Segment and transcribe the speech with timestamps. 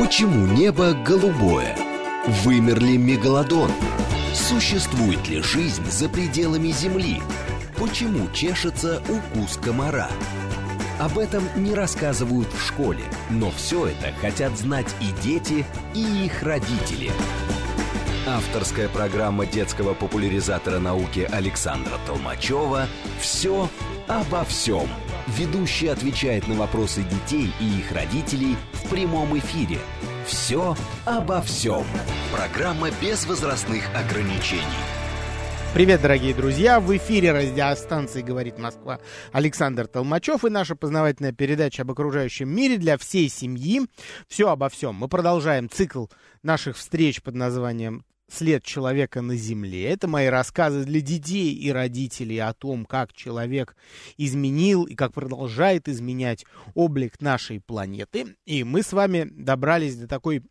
[0.00, 1.76] Почему небо голубое?
[2.26, 3.70] Вымер ли мегалодон?
[4.32, 7.20] Существует ли жизнь за пределами Земли?
[7.76, 10.08] Почему чешется укус комара?
[10.98, 16.42] Об этом не рассказывают в школе, но все это хотят знать и дети, и их
[16.42, 17.10] родители.
[18.26, 22.86] Авторская программа детского популяризатора науки Александра Толмачева
[23.20, 23.68] «Все
[24.08, 24.88] обо всем».
[25.36, 29.78] Ведущий отвечает на вопросы детей и их родителей в прямом эфире.
[30.26, 31.84] «Все обо всем».
[32.32, 34.64] Программа без возрастных ограничений.
[35.72, 36.80] Привет, дорогие друзья!
[36.80, 38.98] В эфире радиостанции «Говорит Москва»
[39.30, 43.82] Александр Толмачев и наша познавательная передача об окружающем мире для всей семьи.
[44.26, 44.96] Все обо всем.
[44.96, 46.06] Мы продолжаем цикл
[46.42, 49.90] наших встреч под названием след человека на Земле.
[49.90, 53.76] Это мои рассказы для детей и родителей о том, как человек
[54.16, 58.36] изменил и как продолжает изменять облик нашей планеты.
[58.46, 60.42] И мы с вами добрались до такой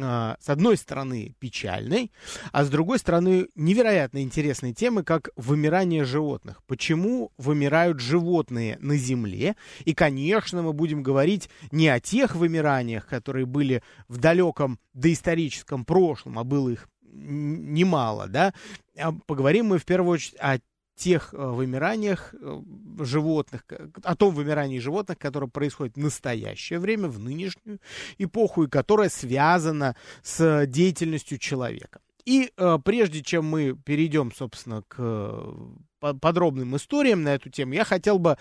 [0.00, 2.12] а, с одной стороны, печальной,
[2.52, 6.62] а с другой стороны, невероятно интересной темы, как вымирание животных.
[6.66, 9.56] Почему вымирают животные на Земле?
[9.84, 16.38] И, конечно, мы будем говорить не о тех вымираниях, которые были в далеком доисторическом прошлом,
[16.38, 18.54] а было их немало, да,
[18.96, 20.58] а поговорим мы в первую очередь о
[20.98, 22.60] тех э, вымираниях э,
[23.00, 23.64] животных,
[24.02, 27.78] о том вымирании животных, которое происходит в настоящее время, в нынешнюю
[28.18, 32.00] эпоху, и которое связано с деятельностью человека.
[32.24, 37.84] И э, прежде чем мы перейдем, собственно, к э, подробным историям на эту тему, я
[37.84, 38.36] хотел бы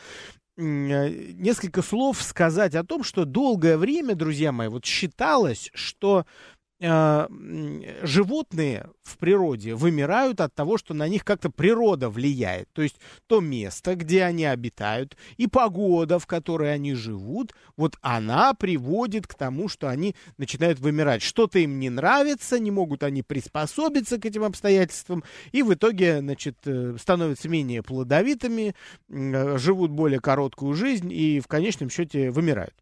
[0.57, 8.89] несколько слов сказать о том, что долгое время, друзья мои, вот считалось, что э, животные
[9.01, 12.71] в природе вымирают от того, что на них как-то природа влияет.
[12.73, 18.53] То есть то место, где они обитают, и погода, в которой они живут, вот она
[18.53, 21.23] приводит к тому, что они начинают вымирать.
[21.23, 26.57] Что-то им не нравится, не могут они приспособиться к этим обстоятельствам, и в итоге, значит,
[26.65, 28.75] э, становятся менее плодовитыми,
[29.09, 32.75] э, живут более короткую жизнь и в конечном счете вымирают.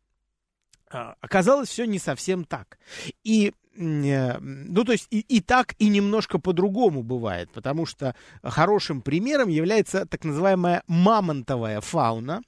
[0.92, 2.78] А, оказалось, все не совсем так.
[3.24, 9.50] И ну, то есть и, и так, и немножко по-другому бывает, потому что хорошим примером
[9.50, 12.42] является так называемая мамонтовая фауна,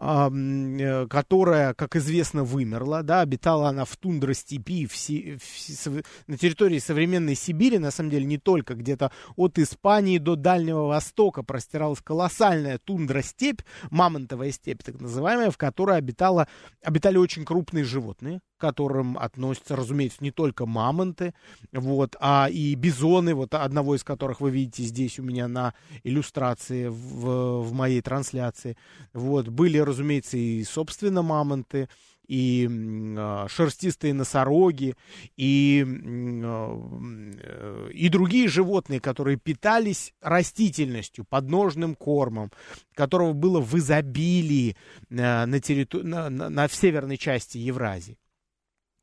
[0.00, 6.78] Э, которая, как известно, вымерла, да, обитала она в тундростепи в Си, в, на территории
[6.78, 12.78] современной Сибири, на самом деле не только, где-то от Испании до Дальнего Востока простиралась колоссальная
[12.78, 13.60] тундра-степь,
[13.90, 16.48] мамонтовая степь так называемая, в которой обитала,
[16.82, 21.34] обитали очень крупные животные, к которым относятся, разумеется, не только мамонты,
[21.72, 26.88] вот, а и бизоны, вот одного из которых вы видите здесь у меня на иллюстрации
[26.88, 28.76] в, в моей трансляции,
[29.12, 31.88] вот, были, разумеется, и, собственно, мамонты,
[32.26, 34.96] и э, шерстистые носороги,
[35.36, 42.50] и, э, и другие животные, которые питались растительностью, подножным кормом,
[42.94, 44.76] которого было в изобилии
[45.10, 46.02] э, на, территор...
[46.02, 48.18] на, на, на северной части Евразии.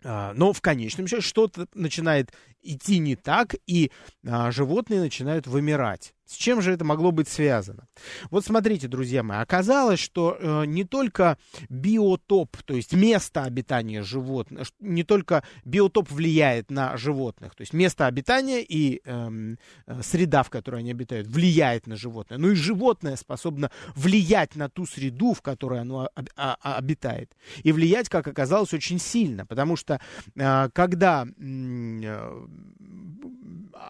[0.04, 2.32] А, но в конечном счете что-то начинает
[2.62, 3.92] идти не так, и
[4.26, 6.14] а, животные начинают вымирать.
[6.32, 7.88] С чем же это могло быть связано?
[8.30, 11.38] Вот смотрите, друзья мои, оказалось, что э, не только
[11.68, 18.08] биотоп, то есть место обитания животных, не только биотоп влияет на животных, то есть место
[18.08, 23.18] обитания и эм, э, среда, в которой они обитают, влияет на животное, но и животное
[23.18, 27.36] способно влиять на ту среду, в которой оно об, а, обитает.
[27.64, 30.00] И влиять, как оказалось, очень сильно, потому что
[30.38, 32.48] э, когда э,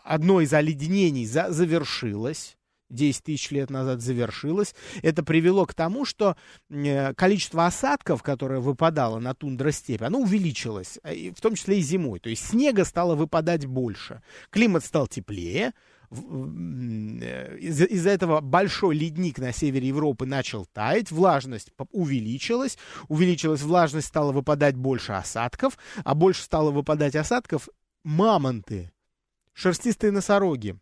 [0.04, 2.58] одно из оледенений за, завершилось,
[2.92, 4.76] 10 тысяч лет назад завершилось.
[5.02, 6.36] Это привело к тому, что
[6.70, 12.20] э, количество осадков, которое выпадало на тундростепь, оно увеличилось, э, в том числе и зимой.
[12.20, 14.22] То есть снега стало выпадать больше.
[14.50, 15.74] Климат стал теплее.
[16.12, 22.78] Э, из- из-за этого большой ледник на севере Европы начал таять, влажность увеличилась,
[23.08, 27.70] увеличилась влажность, стало выпадать больше осадков, а больше стало выпадать осадков
[28.04, 28.92] мамонты
[29.54, 30.78] шерстистые носороги,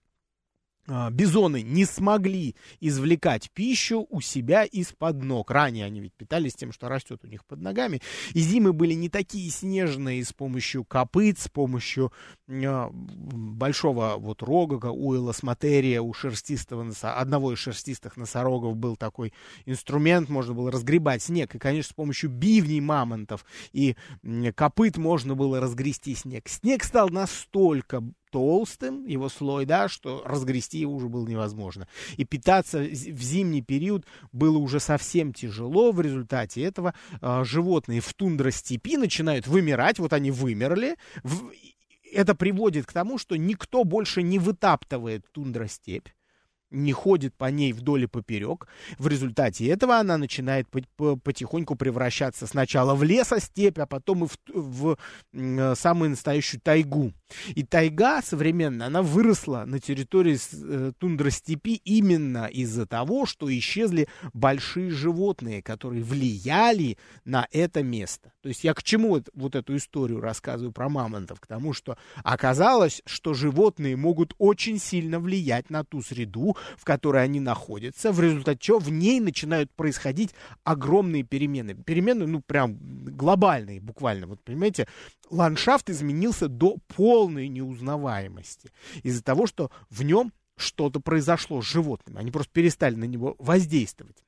[0.92, 5.52] а, бизоны не смогли извлекать пищу у себя из-под ног.
[5.52, 8.02] Ранее они ведь питались тем, что растет у них под ногами.
[8.34, 12.12] И зимы были не такие снежные с помощью копыт, с помощью
[12.48, 19.34] э, большого вот рога, у элосматерия, у шерстистого носа, одного из шерстистых носорогов был такой
[19.66, 21.54] инструмент, можно было разгребать снег.
[21.54, 23.96] И, конечно, с помощью бивней мамонтов и
[24.56, 26.50] копыт можно было разгрести снег.
[26.50, 31.88] Снег стал настолько толстым, его слой, да, что разгрести его уже было невозможно.
[32.18, 35.92] И питаться в зимний период было уже совсем тяжело.
[35.92, 40.00] В результате этого э, животные в тундростепи начинают вымирать.
[40.00, 40.96] Вот они вымерли.
[41.24, 41.52] В,
[42.12, 46.08] это приводит к тому, что никто больше не вытаптывает тундростепь
[46.72, 48.68] не ходит по ней вдоль и поперек.
[48.98, 54.98] В результате этого она начинает потихоньку превращаться сначала в лесостепь, а потом и в, в,
[55.34, 57.14] в самую настоящую тайгу.
[57.56, 64.92] И тайга современная, она выросла на территории э, тундростепи именно из-за того, что исчезли большие
[64.92, 68.32] животные, которые влияли на это место.
[68.42, 71.40] То есть я к чему вот, вот эту историю рассказываю про мамонтов?
[71.40, 77.24] К тому, что оказалось, что животные могут очень сильно влиять на ту среду, в которой
[77.24, 80.34] они находятся, в результате чего в ней начинают происходить
[80.64, 81.76] огромные перемены.
[81.76, 84.28] Перемены, ну, прям глобальные буквально.
[84.28, 84.88] Вот, понимаете,
[85.30, 88.72] ландшафт изменился до полной неузнаваемости
[89.04, 92.20] из-за того, что в нем что-то произошло с животными.
[92.20, 94.24] Они просто перестали на него воздействовать.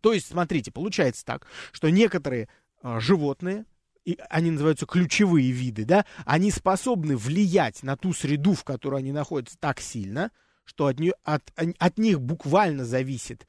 [0.00, 2.48] То есть, смотрите, получается так, что некоторые
[2.82, 3.66] э, животные,
[4.04, 9.12] и они называются ключевые виды, да, они способны влиять на ту среду, в которой они
[9.12, 10.32] находятся, так сильно,
[10.64, 13.46] что от, нее, от, от них буквально зависит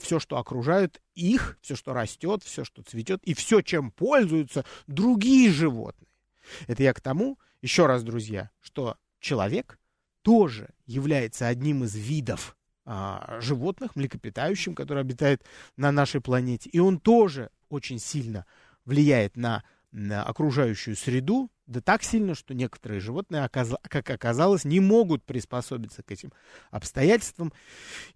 [0.00, 5.50] все, что окружает их, все, что растет, все, что цветет, и все, чем пользуются другие
[5.50, 6.08] животные.
[6.66, 9.78] Это я к тому, еще раз, друзья, что человек
[10.22, 15.42] тоже является одним из видов а, животных, млекопитающим, которые обитают
[15.76, 16.70] на нашей планете.
[16.70, 18.46] И он тоже очень сильно
[18.84, 25.22] влияет на, на окружающую среду, да так сильно, что некоторые животные, как оказалось, не могут
[25.22, 26.32] приспособиться к этим
[26.70, 27.52] обстоятельствам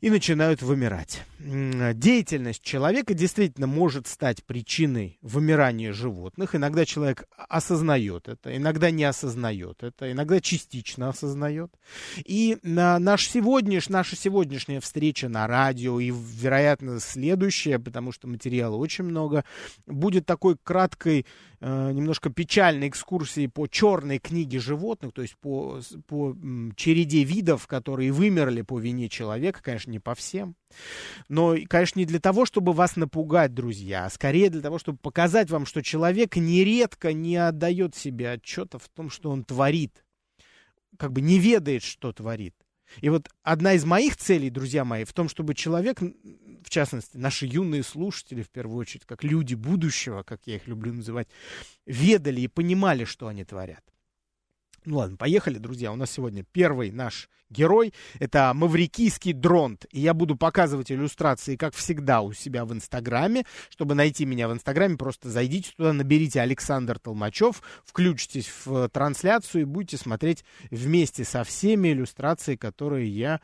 [0.01, 1.23] и начинают вымирать.
[1.39, 6.55] Деятельность человека действительно может стать причиной вымирания животных.
[6.55, 11.71] Иногда человек осознает это, иногда не осознает это, иногда частично осознает.
[12.25, 19.05] И наш сегодняш, наша сегодняшняя встреча на радио и, вероятно, следующая, потому что материала очень
[19.05, 19.45] много,
[19.87, 21.27] будет такой краткой,
[21.61, 26.37] э, немножко печальной экскурсией экскурсии по черной книге животных, то есть по, по
[26.77, 30.57] череде видов, которые вымерли по вине человека, конечно, не по всем.
[31.29, 35.51] Но, конечно, не для того, чтобы вас напугать, друзья, а скорее для того, чтобы показать
[35.51, 40.05] вам, что человек нередко не отдает себе отчета в том, что он творит,
[40.97, 42.55] как бы не ведает, что творит.
[43.01, 47.47] И вот одна из моих целей, друзья мои, в том, чтобы человек, в частности, наши
[47.47, 51.29] юные слушатели, в первую очередь, как люди будущего, как я их люблю называть,
[51.87, 53.83] ведали и понимали, что они творят.
[54.85, 55.93] Ну ладно, поехали, друзья.
[55.93, 57.95] У нас сегодня первый наш герой.
[58.19, 59.87] Это маврикийский дронт.
[59.93, 63.45] И я буду показывать иллюстрации, как всегда, у себя в Инстаграме.
[63.71, 69.67] Чтобы найти меня в Инстаграме, просто зайдите туда, наберите Александр Толмачев, включитесь в трансляцию и
[69.67, 73.41] будете смотреть вместе со всеми иллюстрации, которые я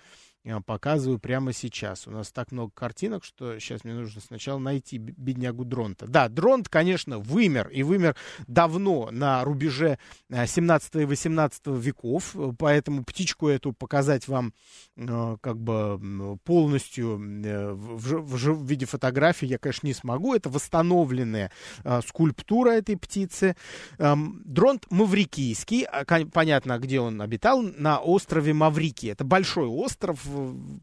[0.65, 2.07] показываю прямо сейчас.
[2.07, 6.07] У нас так много картинок, что сейчас мне нужно сначала найти беднягу Дронта.
[6.07, 8.17] Да, Дронт, конечно, вымер, и вымер
[8.47, 9.99] давно на рубеже
[10.31, 14.53] 17 и 18 веков, поэтому птичку эту показать вам
[14.97, 20.35] э, как бы полностью э, в, в, в виде фотографии я, конечно, не смогу.
[20.35, 21.51] Это восстановленная
[22.07, 23.57] скульптура этой птицы.
[23.99, 29.11] Дронт маврикийский, а, понятно, где он обитал, на острове Маврикий.
[29.11, 30.21] Это большой остров,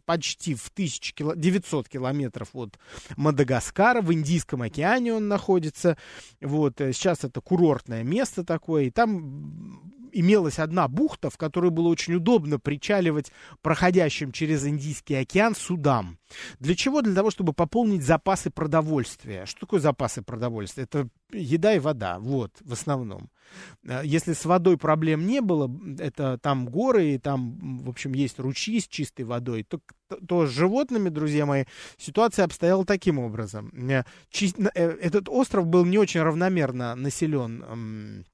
[0.06, 2.80] почти в 1900 километров от
[3.16, 5.98] Мадагаскара, в Индийском океане он находится.
[6.42, 9.82] Вот, э, сейчас это курортное место такое, и там
[10.16, 13.32] имелась одна бухта, в которой было очень удобно причаливать
[13.62, 16.18] проходящим через Индийский океан судам.
[16.60, 17.02] Для чего?
[17.02, 19.46] Для того, чтобы пополнить запасы продовольствия.
[19.46, 20.86] Что такое запасы продовольствия?
[20.86, 23.30] Это еда и вода, вот, в основном.
[23.84, 25.70] Э, если с водой проблем не было,
[26.00, 29.80] это там горы, и там, в общем, есть ручьи с чистой водой, то,
[30.28, 31.66] то с животными, друзья мои,
[31.98, 33.72] ситуация обстояла таким образом.
[33.90, 38.26] Э, э, этот остров был не очень равномерно населен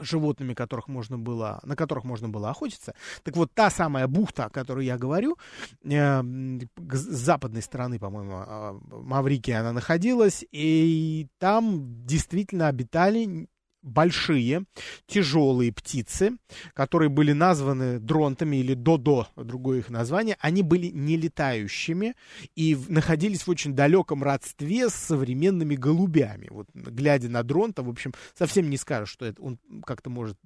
[0.00, 2.94] животными, которых можно было, на которых можно было охотиться.
[3.22, 5.36] Так вот, та самая бухта, о которой я говорю,
[5.84, 13.48] э, с западной стороны, по-моему, э, Маврикии она находилась, и там действительно обитали
[13.82, 14.64] большие,
[15.06, 16.36] тяжелые птицы,
[16.74, 22.14] которые были названы дронтами или додо, другое их название, они были не летающими
[22.56, 26.48] и находились в очень далеком родстве с современными голубями.
[26.50, 30.36] Вот, глядя на дронта, в общем, совсем не скажешь, что это, он как-то может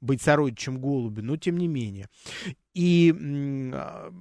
[0.00, 2.08] быть сородичем голуби, но тем не менее.
[2.74, 3.14] И
[3.72, 4.12] а,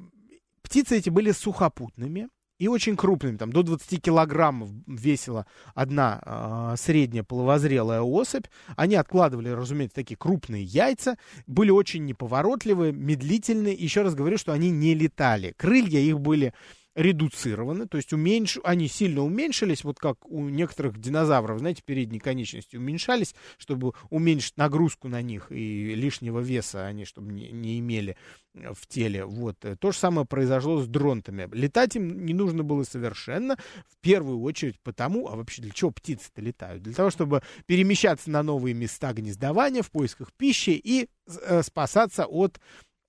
[0.61, 2.29] птицы эти были сухопутными,
[2.61, 8.45] и очень крупными, там до 20 килограммов весила одна э, средняя половозрелая особь.
[8.75, 13.73] Они откладывали, разумеется, такие крупные яйца, были очень неповоротливые, медлительные.
[13.73, 15.55] Еще раз говорю, что они не летали.
[15.57, 16.53] Крылья их были
[16.95, 18.59] редуцированы, то есть уменьш...
[18.63, 25.07] они сильно уменьшились, вот как у некоторых динозавров, знаете, передние конечности уменьшались, чтобы уменьшить нагрузку
[25.07, 28.17] на них и лишнего веса они, чтобы не, не имели
[28.53, 29.25] э, в теле.
[29.25, 29.57] Вот.
[29.79, 31.47] То же самое произошло с дронтами.
[31.53, 33.57] Летать им не нужно было совершенно,
[33.87, 36.83] в первую очередь потому, а вообще для чего птицы-то летают?
[36.83, 42.59] Для того, чтобы перемещаться на новые места гнездования в поисках пищи и э, спасаться от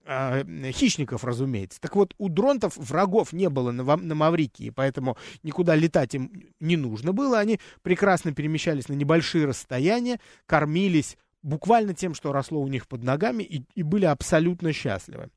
[0.07, 1.81] хищников, разумеется.
[1.81, 6.77] Так вот, у дронтов врагов не было на, на Маврикии, поэтому никуда летать им не
[6.77, 7.39] нужно было.
[7.39, 13.43] Они прекрасно перемещались на небольшие расстояния, кормились буквально тем, что росло у них под ногами,
[13.43, 15.31] и, и были абсолютно счастливы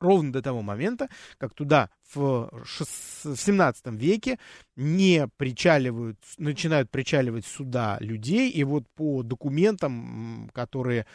[0.00, 4.38] ровно до того момента, как туда в, в 17 веке
[4.76, 11.06] не причаливают, начинают причаливать сюда людей, и вот по документам, которые,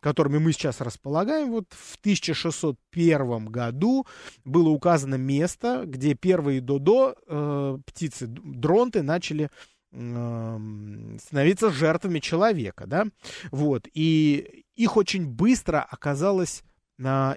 [0.00, 4.06] которыми мы сейчас располагаем, вот в 1601 году
[4.44, 9.50] было указано место, где первые додо, э, птицы, дронты, начали
[9.92, 13.06] эм, становиться жертвами человека, да,
[13.50, 16.62] вот, и их очень быстро оказалось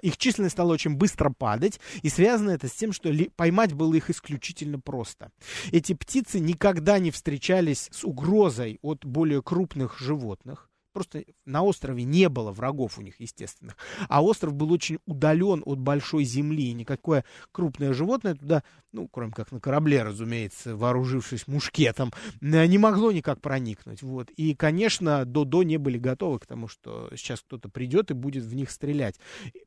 [0.02, 4.10] их численность стала очень быстро падать, и связано это с тем, что поймать было их
[4.10, 5.30] исключительно просто.
[5.72, 10.70] Эти птицы никогда не встречались с угрозой от более крупных животных.
[10.94, 13.76] Просто на острове не было врагов у них, естественных.
[14.08, 16.70] А остров был очень удален от большой земли.
[16.70, 22.78] И никакое крупное животное туда, ну, кроме как на корабле, разумеется, вооружившись мушкетом, э, не
[22.78, 24.02] могло никак проникнуть.
[24.02, 24.30] Вот.
[24.30, 28.54] И, конечно, Додо не были готовы к тому, что сейчас кто-то придет и будет в
[28.54, 29.16] них стрелять.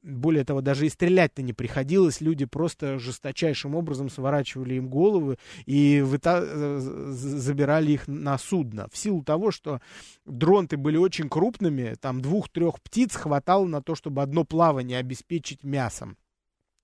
[0.02, 2.22] Более того, даже и стрелять-то не приходилось.
[2.22, 8.88] Люди просто жесточайшим образом сворачивали им головы и э, забирали их на судно.
[8.94, 9.82] В силу того, что
[10.26, 15.64] дронты были очень очень крупными, там двух-трех птиц хватало на то, чтобы одно плавание обеспечить
[15.64, 16.18] мясом.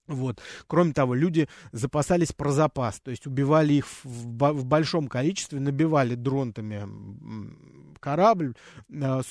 [0.07, 0.41] Вот.
[0.67, 6.15] Кроме того, люди запасались про запас, то есть убивали их в, в большом количестве, набивали
[6.15, 6.85] дронтами
[7.99, 8.53] корабль,
[8.89, 9.21] э,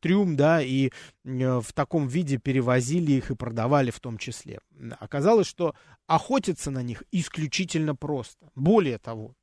[0.00, 0.90] трюм, да, и
[1.24, 4.60] э, в таком виде перевозили их и продавали в том числе.
[5.00, 5.74] Оказалось, что
[6.06, 8.50] охотиться на них исключительно просто.
[8.54, 9.34] Более того,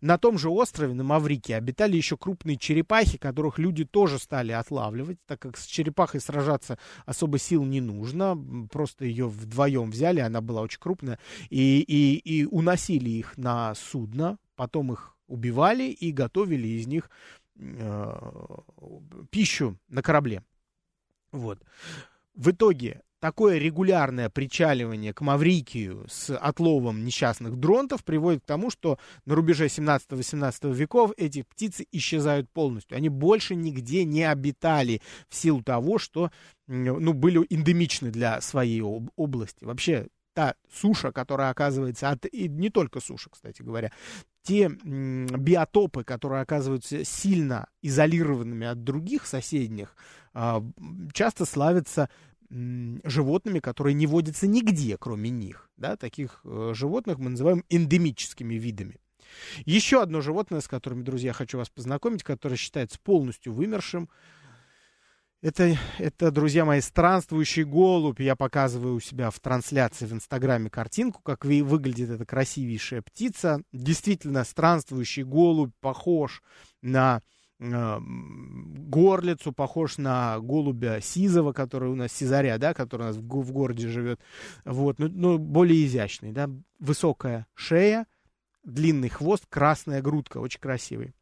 [0.00, 5.18] на том же острове, на Маврике, обитали еще крупные черепахи, которых люди тоже стали отлавливать,
[5.26, 8.38] так как с черепахой сражаться особо сил не нужно,
[8.70, 11.18] просто ее вдвоем взяли, она была очень крупная,
[11.48, 17.10] и, и, и уносили их на судно, потом их убивали и готовили из них
[17.56, 18.12] э,
[19.30, 20.42] пищу на корабле.
[21.32, 21.62] Вот.
[22.34, 28.98] В итоге такое регулярное причаливание к Маврикию с отловом несчастных дронтов приводит к тому, что
[29.26, 32.96] на рубеже 17-18 веков эти птицы исчезают полностью.
[32.96, 36.30] Они больше нигде не обитали в силу того, что
[36.66, 39.64] ну, были эндемичны для своей об- области.
[39.64, 43.92] Вообще, та суша, которая оказывается, от, и не только суша, кстати говоря,
[44.42, 49.94] те биотопы, которые оказываются сильно изолированными от других соседних,
[50.32, 50.64] а,
[51.12, 52.08] часто славятся
[52.50, 55.70] животными, которые не водятся нигде, кроме них.
[55.76, 55.96] Да?
[55.96, 58.96] Таких э, животных мы называем эндемическими видами.
[59.64, 64.08] Еще одно животное, с которым, друзья, хочу вас познакомить, которое считается полностью вымершим,
[65.42, 68.20] это, это, друзья мои, странствующий голубь.
[68.20, 73.62] Я показываю у себя в трансляции в Инстаграме картинку, как выглядит эта красивейшая птица.
[73.72, 76.42] Действительно, странствующий голубь похож
[76.82, 77.22] на
[77.60, 83.52] горлицу, похож на голубя сизого, который у нас, сизаря, да, который у нас в, в
[83.52, 84.18] городе живет,
[84.64, 86.48] вот, но, но более изящный, да,
[86.78, 88.06] высокая шея,
[88.64, 91.14] длинный хвост, красная грудка, очень красивый.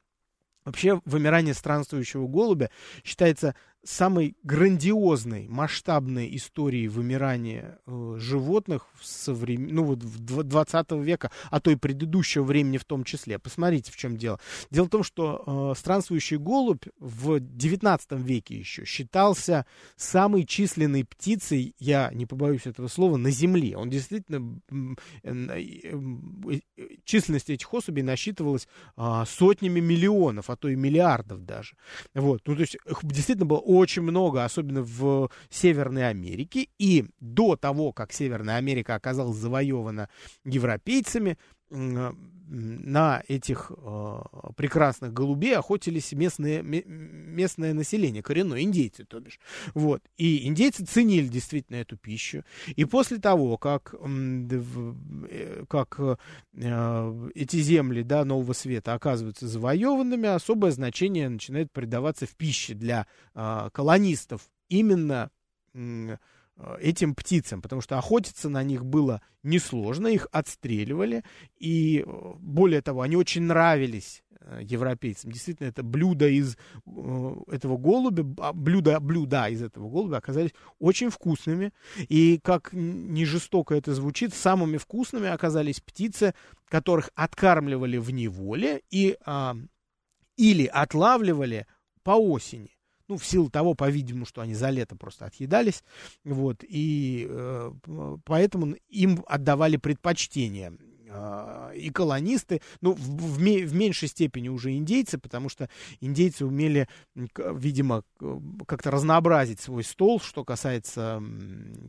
[0.65, 2.71] Вообще, вымирание странствующего голубя
[3.03, 3.55] считается
[3.85, 9.69] самой грандиозной, масштабной истории вымирания э, животных в соврем...
[9.69, 13.39] ну, вот в 20 века, а то и предыдущего времени в том числе.
[13.39, 14.41] Посмотрите, в чем дело.
[14.71, 19.65] Дело в том, что э, странствующий голубь в 19 веке еще считался
[19.97, 23.77] самой численной птицей, я не побоюсь этого слова, на Земле.
[23.77, 24.61] Он действительно,
[25.23, 26.01] э, э,
[27.05, 31.77] численность этих особей насчитывалась э, сотнями миллионов, а то и миллиардов даже.
[32.15, 32.43] Вот.
[32.47, 36.69] Ну, то есть действительно было очень много, особенно в Северной Америке.
[36.79, 40.09] И до того, как Северная Америка оказалась завоевана
[40.45, 41.37] европейцами,
[42.49, 44.19] на этих э,
[44.57, 49.39] прекрасных голубей охотились местные, местное население, коренное, индейцы, то бишь.
[49.75, 50.03] Вот.
[50.17, 52.45] И индейцы ценили действительно эту пищу.
[52.75, 60.71] И после того, как, э, как э, эти земли да, Нового Света оказываются завоеванными, особое
[60.71, 64.49] значение начинает придаваться в пище для э, колонистов.
[64.69, 65.31] Именно
[65.75, 66.17] Э,
[66.81, 71.25] этим птицам, потому что охотиться на них было несложно, их отстреливали,
[71.57, 75.31] и э, более того, они очень нравились э, европейцам.
[75.31, 76.57] Действительно, это блюдо из
[77.49, 83.75] этого голубя, а, блюда, блюда из этого голубя оказались очень вкусными, и как не жестоко
[83.75, 86.35] это звучит, самыми вкусными оказались птицы,
[86.69, 89.57] которых откармливали в неволе и, а,
[90.37, 91.67] или отлавливали
[92.03, 92.78] по осени
[93.09, 95.83] ну, в силу того, по-видимому, что они за лето просто отъедались,
[96.25, 97.73] вот, и э,
[98.25, 100.75] поэтому им отдавали предпочтение
[101.09, 106.87] э, и колонисты, ну, в, в, в меньшей степени уже индейцы, потому что индейцы умели,
[107.15, 108.05] видимо,
[108.67, 111.23] как-то разнообразить свой стол, что касается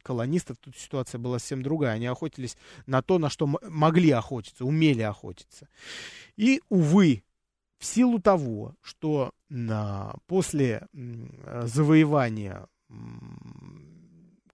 [0.03, 5.01] колонистов, тут ситуация была совсем другая, они охотились на то, на что могли охотиться, умели
[5.01, 5.67] охотиться.
[6.37, 7.23] И, увы,
[7.79, 10.87] в силу того, что на, после
[11.63, 12.67] завоевания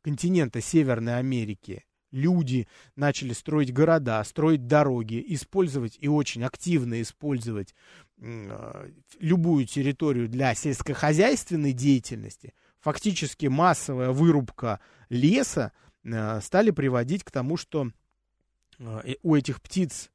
[0.02, 7.74] континента Северной Америки люди начали строить города, строить дороги, использовать и очень активно использовать
[8.20, 8.90] э,
[9.20, 14.80] любую территорию для сельскохозяйственной деятельности, фактически массовая вырубка
[15.10, 15.72] леса
[16.42, 17.90] стали приводить к тому, что
[19.24, 20.12] у этих птиц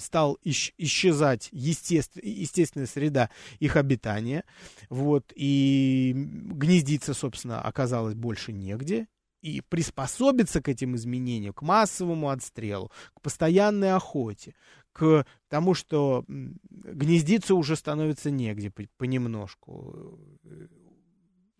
[0.00, 4.44] стал исчезать естествен, естественная среда их обитания,
[4.88, 9.06] вот, и гнездиться, собственно, оказалось больше негде,
[9.42, 14.54] и приспособиться к этим изменениям, к массовому отстрелу, к постоянной охоте,
[14.92, 20.18] к тому, что гнездиться уже становится негде понемножку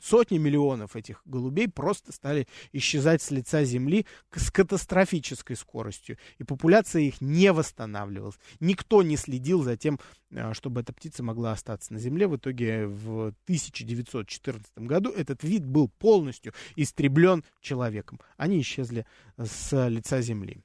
[0.05, 6.19] сотни миллионов этих голубей просто стали исчезать с лица Земли с катастрофической скоростью.
[6.39, 8.39] И популяция их не восстанавливалась.
[8.61, 9.99] Никто не следил за тем,
[10.35, 12.29] а, чтобы эта птица могла остаться на Земле.
[12.29, 18.21] В итоге в 1914 году этот вид был полностью истреблен человеком.
[18.37, 19.07] Они исчезли
[19.39, 20.61] с лица Земли.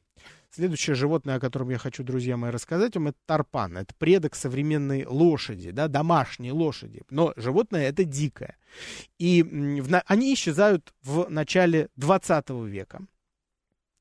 [0.52, 3.78] Следующее животное, о котором я хочу, друзья мои, рассказать вам, это тарпан.
[3.78, 7.04] Это предок современной лошади, да, домашней лошади.
[7.12, 8.58] Но животное это дикое.
[9.20, 13.02] И в, они исчезают в начале 20 века.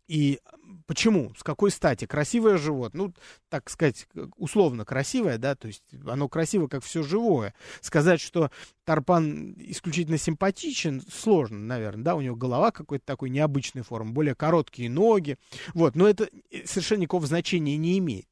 [0.06, 0.40] И
[0.88, 1.32] почему?
[1.38, 2.06] С какой стати?
[2.06, 3.14] Красивое животное, ну,
[3.50, 7.54] так сказать, условно красивое, да, то есть оно красиво, как все живое.
[7.82, 8.50] Сказать, что
[8.84, 14.88] Тарпан исключительно симпатичен, сложно, наверное, да, у него голова какой-то такой необычной формы, более короткие
[14.88, 15.36] ноги,
[15.74, 16.28] вот, но это
[16.64, 18.26] совершенно никакого значения не имеет.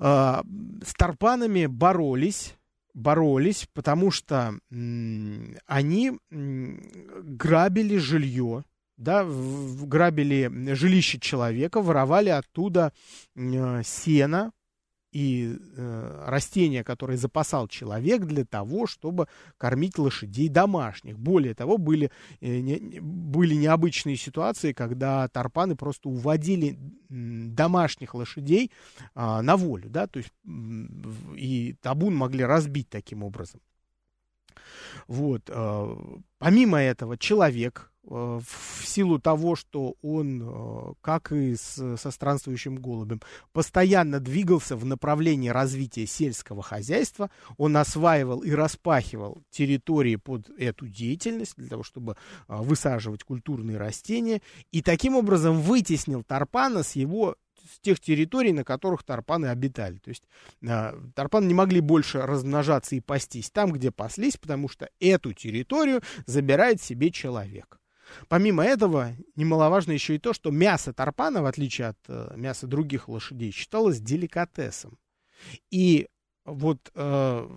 [0.00, 0.42] А,
[0.84, 2.56] с Тарпанами боролись,
[2.92, 8.64] боролись, потому что они грабили жилье,
[8.96, 12.92] да, грабили жилище человека, воровали оттуда
[13.34, 14.52] э, сено
[15.12, 19.28] и э, растения, которые запасал человек для того, чтобы
[19.58, 21.18] кормить лошадей домашних.
[21.18, 26.78] Более того, были, э, были необычные ситуации, когда тарпаны просто уводили
[27.10, 28.72] домашних лошадей
[29.14, 30.32] э, на волю, да, то есть
[31.36, 33.60] и табун могли разбить таким образом.
[35.06, 35.42] Вот.
[35.48, 35.96] Э,
[36.38, 38.44] помимо этого, человек в
[38.84, 43.20] силу того, что он, э, как и с, со странствующим голубем,
[43.52, 51.54] постоянно двигался в направлении развития сельского хозяйства, он осваивал и распахивал территории под эту деятельность
[51.56, 52.16] для того, чтобы
[52.48, 57.36] э, высаживать культурные растения, и таким образом вытеснил Тарпана с его
[57.72, 59.98] с тех территорий, на которых тарпаны обитали.
[59.98, 60.24] То есть
[60.62, 66.02] э, тарпаны не могли больше размножаться и пастись там, где паслись, потому что эту территорию
[66.26, 67.78] забирает себе человек.
[68.28, 73.08] Помимо этого, немаловажно еще и то, что мясо тарпана, в отличие от э, мяса других
[73.08, 74.98] лошадей, считалось деликатесом.
[75.70, 76.08] И
[76.44, 77.48] вот э,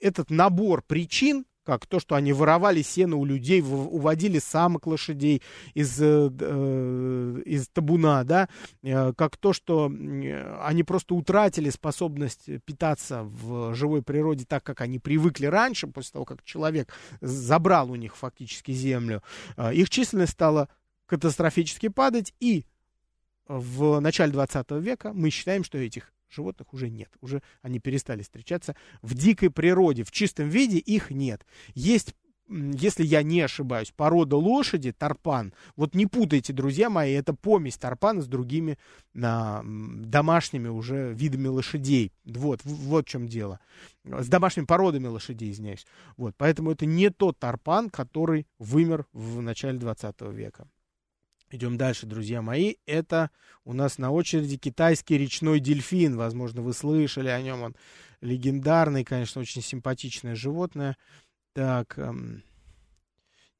[0.00, 5.42] этот набор причин как то, что они воровали сено у людей, уводили самок лошадей
[5.74, 8.48] из, э, э, из табуна, да,
[8.82, 9.92] э, как то, что
[10.62, 16.24] они просто утратили способность питаться в живой природе так, как они привыкли раньше, после того,
[16.24, 19.22] как человек забрал у них фактически землю,
[19.70, 20.70] их численность стала
[21.04, 22.64] катастрофически падать, и
[23.46, 27.10] в начале 20 века мы считаем, что этих животных уже нет.
[27.20, 30.04] Уже они перестали встречаться в дикой природе.
[30.04, 31.46] В чистом виде их нет.
[31.74, 32.14] Есть
[32.48, 38.22] если я не ошибаюсь, порода лошади, тарпан, вот не путайте, друзья мои, это помесь тарпана
[38.22, 38.78] с другими
[39.22, 42.12] а, домашними уже видами лошадей.
[42.24, 43.60] Вот, вот в чем дело.
[44.04, 45.86] С домашними породами лошадей, извиняюсь.
[46.16, 50.66] Вот, поэтому это не тот тарпан, который вымер в начале 20 века.
[51.50, 52.74] Идем дальше, друзья мои.
[52.84, 53.30] Это
[53.64, 56.14] у нас на очереди китайский речной дельфин.
[56.16, 57.62] Возможно, вы слышали о нем.
[57.62, 57.76] Он
[58.20, 60.98] легендарный, конечно, очень симпатичное животное.
[61.54, 62.42] Так, эм,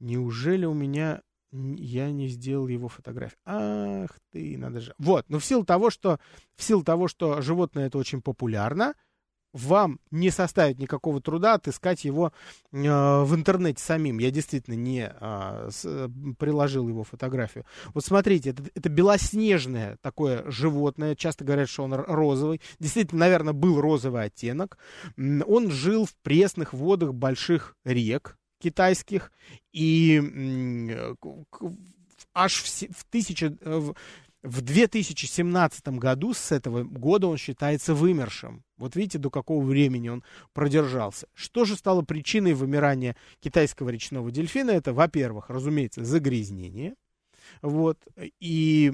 [0.00, 3.38] неужели у меня я не сделал его фотографию?
[3.46, 4.94] Ах ты, надо же.
[4.98, 6.20] Вот, но в силу того, что
[6.56, 8.96] в силу того, что животное это очень популярно,
[9.52, 12.32] вам не составит никакого труда отыскать его
[12.72, 14.18] э, в интернете самим.
[14.18, 17.64] Я действительно не э, с, приложил его фотографию.
[17.94, 21.16] Вот смотрите, это, это белоснежное такое животное.
[21.16, 22.60] Часто говорят, что он розовый.
[22.78, 24.78] Действительно, наверное, был розовый оттенок.
[25.16, 29.32] Он жил в пресных водах больших рек китайских.
[29.72, 31.14] И э,
[32.34, 33.94] аж в, в, тысяча, в,
[34.42, 38.62] в 2017 году, с этого года он считается вымершим.
[38.76, 40.22] Вот видите, до какого времени он
[40.52, 41.26] продержался.
[41.34, 44.70] Что же стало причиной вымирания китайского речного дельфина?
[44.70, 46.94] Это, во-первых, разумеется, загрязнение.
[47.62, 47.98] Вот.
[48.38, 48.92] И,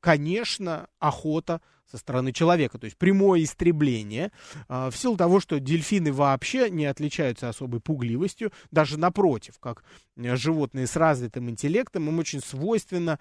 [0.00, 1.60] конечно, охота
[1.92, 4.32] со стороны человека, то есть прямое истребление,
[4.66, 9.84] а, в силу того, что дельфины вообще не отличаются особой пугливостью, даже напротив, как
[10.16, 13.18] животные с развитым интеллектом, им очень свойственно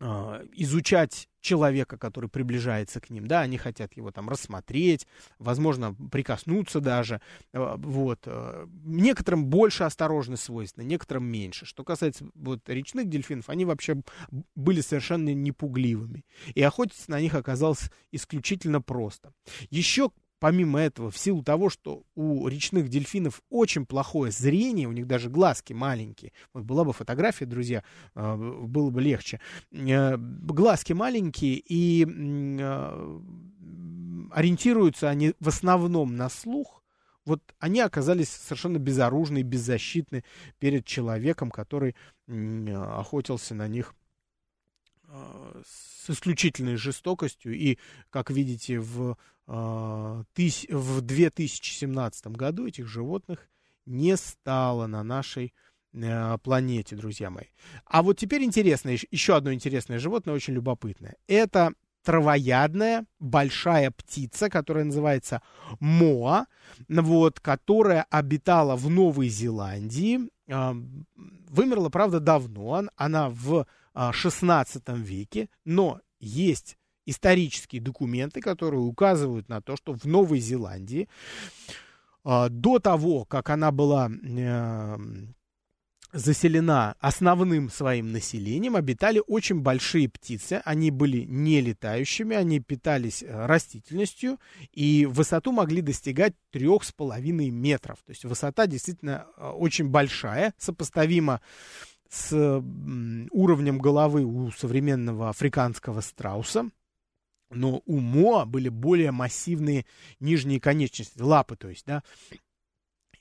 [0.00, 5.06] изучать человека, который приближается к ним, да, они хотят его там рассмотреть,
[5.38, 7.20] возможно, прикоснуться даже,
[7.52, 8.20] а, вот.
[8.26, 11.66] А, некоторым больше осторожность свойственно, некоторым меньше.
[11.66, 14.02] Что касается вот речных дельфинов, они вообще
[14.54, 19.32] были совершенно непугливыми, и охотиться на них оказалось исключительно просто.
[19.70, 20.10] Еще
[20.40, 25.28] помимо этого, в силу того, что у речных дельфинов очень плохое зрение, у них даже
[25.28, 32.06] глазки маленькие, вот была бы фотография, друзья, а, было бы легче, э, глазки маленькие и
[32.60, 33.22] а,
[34.32, 36.82] ориентируются они в основном на слух,
[37.26, 40.24] вот они оказались совершенно безоружны и беззащитны
[40.58, 41.94] перед человеком, который
[42.26, 43.94] охотился на них
[45.66, 47.54] с исключительной жестокостью.
[47.54, 47.78] И,
[48.10, 49.14] как видите, в, э,
[50.34, 53.48] тыс, в 2017 году этих животных
[53.84, 55.52] не стало на нашей
[55.92, 57.46] э, планете, друзья мои.
[57.84, 61.16] А вот теперь интересно, еще одно интересное животное, очень любопытное.
[61.26, 61.72] Это
[62.04, 65.42] травоядная большая птица, которая называется
[65.80, 66.46] моа,
[66.88, 70.30] вот, которая обитала в Новой Зеландии.
[70.46, 70.72] Э,
[71.48, 72.84] вымерла, правда, давно.
[72.96, 80.04] Она в XVI а, веке, но есть исторические документы, которые указывают на то, что в
[80.04, 81.08] Новой Зеландии
[82.24, 84.96] а, до того, как она была э,
[86.12, 90.60] заселена основным своим населением, обитали очень большие птицы.
[90.64, 94.38] Они были не летающими, они питались э, растительностью
[94.72, 97.98] и высоту могли достигать трех с половиной метров.
[98.04, 101.40] То есть высота действительно э, очень большая, сопоставима
[102.10, 102.34] с
[103.30, 106.68] уровнем головы у современного африканского страуса,
[107.50, 109.84] но у Моа были более массивные
[110.20, 112.02] нижние конечности, лапы, то есть, да.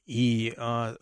[0.06, 0.96] И а,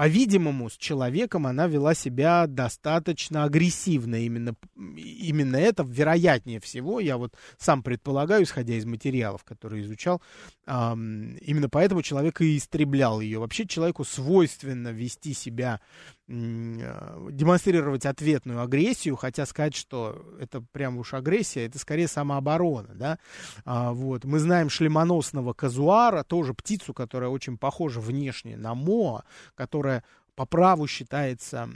[0.00, 4.14] по-видимому, с человеком она вела себя достаточно агрессивно.
[4.14, 4.54] Именно,
[4.96, 10.22] именно это, вероятнее всего, я вот сам предполагаю, исходя из материалов, которые изучал,
[10.66, 13.40] эм, именно поэтому человек и истреблял ее.
[13.40, 21.14] Вообще человеку свойственно вести себя, э, демонстрировать ответную агрессию, хотя сказать, что это прям уж
[21.14, 23.18] агрессия, это скорее самооборона, да.
[23.64, 24.24] А, вот.
[24.24, 29.24] Мы знаем шлемоносного казуара, тоже птицу, которая очень похожа внешне на моа,
[29.56, 30.04] которая
[30.36, 31.68] по праву считается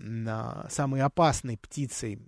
[0.71, 2.21] самой опасной птицей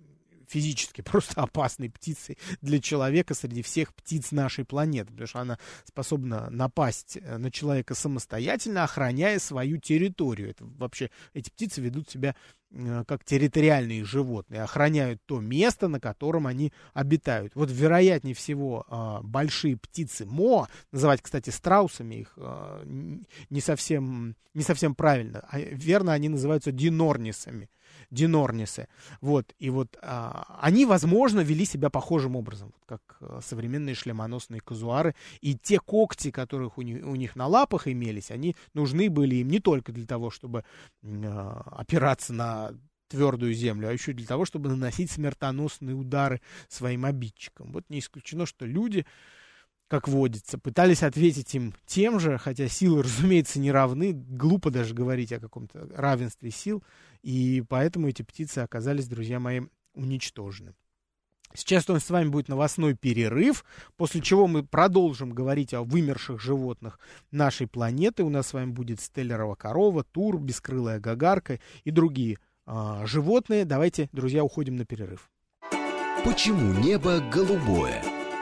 [0.47, 6.49] физически просто опасной птицей для человека среди всех птиц нашей планеты, потому что она способна
[6.49, 10.49] напасть э, на человека самостоятельно, охраняя свою территорию.
[10.49, 12.35] Это вообще эти птицы ведут себя
[12.71, 17.53] э, как территориальные животные, охраняют то место, на котором они обитают.
[17.55, 24.63] Вот вероятнее всего а, большие птицы Мо, называть, кстати, страусами их а, не совсем, не
[24.63, 27.69] совсем правильно, а верно они называются динорнисами
[28.09, 28.87] динорнисы.
[29.21, 35.15] Вот, и вот а, они, возможно, вели себя похожим образом, как а, современные шлемоносные казуары.
[35.41, 39.49] И те когти, которых у них, у них на лапах имелись, они нужны были им
[39.49, 40.63] не только для того, чтобы
[41.03, 42.71] а, опираться на
[43.07, 47.71] твердую землю, а еще для того, чтобы наносить смертоносные удары своим обидчикам.
[47.71, 49.05] Вот не исключено, что люди
[49.87, 55.31] как водится, пытались ответить им тем же, хотя силы, разумеется, не равны, глупо даже говорить
[55.31, 56.83] о каком-то равенстве сил,
[57.23, 59.61] и поэтому эти птицы оказались, друзья мои,
[59.93, 60.73] уничтожены.
[61.53, 63.63] Сейчас у нас с вами будет новостной перерыв,
[63.95, 66.99] после чего мы продолжим говорить о вымерших животных
[67.31, 68.23] нашей планеты.
[68.23, 73.63] У нас с вами будет стеллерова корова, тур, бескрылая гагарка и другие э, животные.
[73.63, 75.31] Давайте, друзья, уходим на перерыв.
[76.25, 78.16] Почему небо голубое?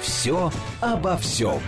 [0.00, 1.60] «Все обо всем».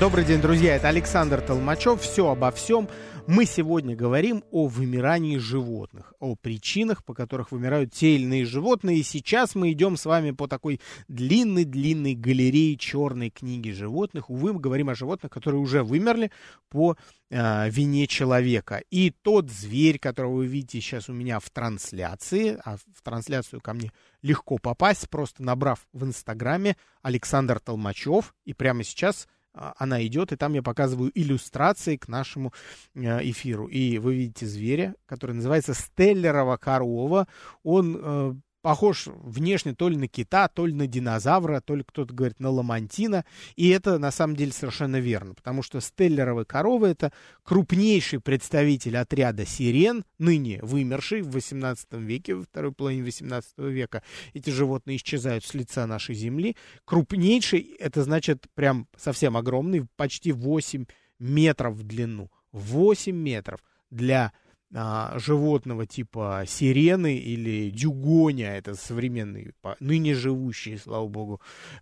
[0.00, 2.00] Добрый день, друзья, это Александр Толмачев.
[2.00, 2.88] «Все обо всем».
[3.26, 8.96] Мы сегодня говорим о вымирании животных, о причинах, по которых вымирают те или иные животные.
[8.96, 14.30] И сейчас мы идем с вами по такой длинной-длинной галерее черной книги животных.
[14.30, 16.30] Увы, мы говорим о животных, которые уже вымерли
[16.70, 16.96] по
[17.30, 18.82] э, вине человека.
[18.90, 23.74] И тот зверь, которого вы видите сейчас у меня в трансляции, а в трансляцию ко
[23.74, 28.34] мне легко попасть, просто набрав в Инстаграме Александр Толмачев.
[28.44, 32.52] И прямо сейчас а, она идет, и там я показываю иллюстрации к нашему
[32.94, 33.66] э, эфиру.
[33.66, 37.26] И вы видите зверя, который называется Стеллерова корова.
[37.62, 42.40] Он похож внешне то ли на кита, то ли на динозавра, то ли кто-то говорит
[42.40, 43.24] на ламантина.
[43.56, 49.46] И это на самом деле совершенно верно, потому что стеллеровые коровы это крупнейший представитель отряда
[49.46, 54.02] сирен, ныне вымерший в 18 веке, во второй половине 18 века.
[54.34, 56.56] Эти животные исчезают с лица нашей земли.
[56.84, 60.86] Крупнейший, это значит прям совсем огромный, почти 8
[61.18, 62.30] метров в длину.
[62.52, 64.32] 8 метров для
[64.70, 71.40] животного типа сирены или дюгоня, это современные, ныне живущие, слава богу,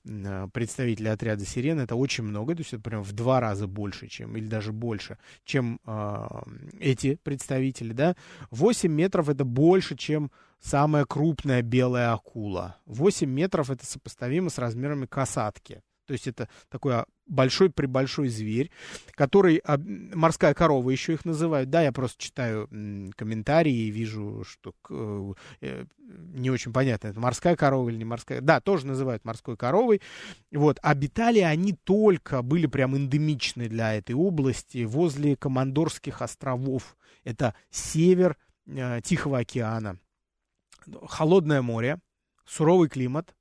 [0.09, 4.07] а, представители отряда сирены, это очень много, то есть это прям в два раза больше,
[4.07, 6.27] чем, или даже больше, чем э,
[6.79, 8.14] эти представители, да.
[8.51, 12.77] 8 метров это больше, чем самая крупная белая акула.
[12.87, 15.83] 8 метров это сопоставимо с размерами касатки.
[16.07, 18.71] То есть это такой большой прибольшой зверь,
[19.12, 21.71] который а, морская корова еще их называют.
[21.71, 22.69] Да, я просто читаю
[23.16, 28.40] комментарии и вижу, что э, э, не очень понятно, это морская корова или не морская.
[28.40, 30.01] Да, тоже называют морской коровой.
[30.53, 36.97] Вот, обитали они только, были прям эндемичны для этой области возле Командорских островов.
[37.25, 39.99] Это север э, Тихого океана.
[41.09, 41.99] Холодное море,
[42.45, 43.35] суровый климат.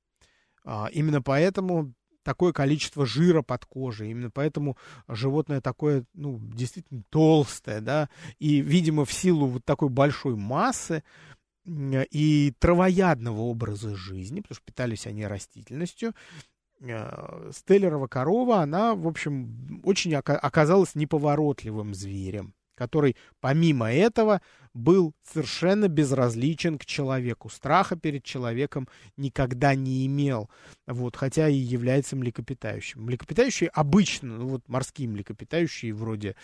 [0.64, 1.94] А, именно поэтому
[2.26, 4.10] такое количество жира под кожей.
[4.10, 8.08] Именно поэтому животное такое, ну, действительно толстое, да,
[8.40, 11.04] и, видимо, в силу вот такой большой массы
[11.64, 16.14] и травоядного образа жизни, потому что питались они растительностью,
[16.80, 24.42] э, Стеллерова корова, она, в общем, очень оказалась неповоротливым зверем, который, помимо этого,
[24.76, 27.48] был совершенно безразличен к человеку.
[27.48, 30.50] Страха перед человеком никогда не имел,
[30.86, 33.02] вот, хотя и является млекопитающим.
[33.02, 36.36] Млекопитающие обычно, ну вот морские млекопитающие, вроде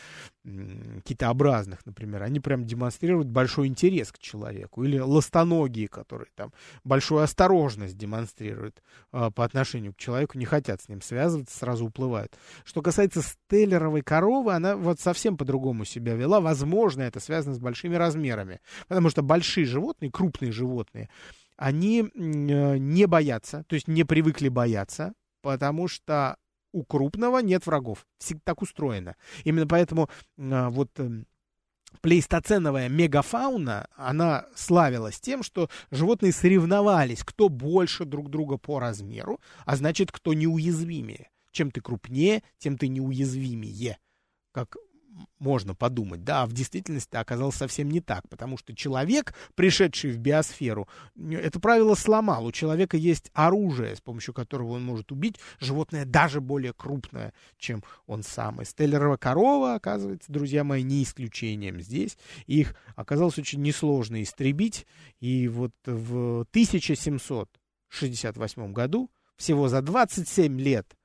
[1.05, 4.83] китообразных, например, они прям демонстрируют большой интерес к человеку.
[4.83, 6.53] Или ластоногие, которые там
[6.85, 12.37] большую осторожность демонстрируют а, по отношению к человеку, не хотят с ним связываться, сразу уплывают.
[12.65, 16.41] Что касается стеллеровой коровы, она вот совсем по-другому себя вела.
[16.41, 18.61] Возможно, это связано с большими размерами размерами.
[18.89, 21.09] Потому что большие животные, крупные животные,
[21.57, 26.37] они э, не боятся, то есть не привыкли бояться, потому что
[26.73, 28.07] у крупного нет врагов.
[28.19, 29.17] Всегда так устроено.
[29.45, 30.09] Именно поэтому
[30.39, 31.27] э, вот эм,
[32.01, 39.77] плейстоценовая мегафауна, она славилась тем, что животные соревновались, кто больше друг друга по размеру, а
[39.77, 41.29] значит, кто неуязвимее.
[41.53, 43.99] Чем ты крупнее, тем ты неуязвимее.
[44.53, 44.77] Как
[45.39, 50.19] можно подумать, да, а в действительности оказалось совсем не так, потому что человек, пришедший в
[50.19, 50.89] биосферу,
[51.31, 52.47] это правило сломал.
[52.47, 57.85] У человека есть оружие, с помощью которого он может убить животное даже более крупное, чем
[58.07, 58.63] он сам.
[58.63, 62.17] И Стеллерова корова, оказывается, друзья мои, не исключением здесь.
[62.47, 64.87] Их оказалось очень несложно истребить,
[65.21, 70.97] и вот в 1768 году, всего за 27 лет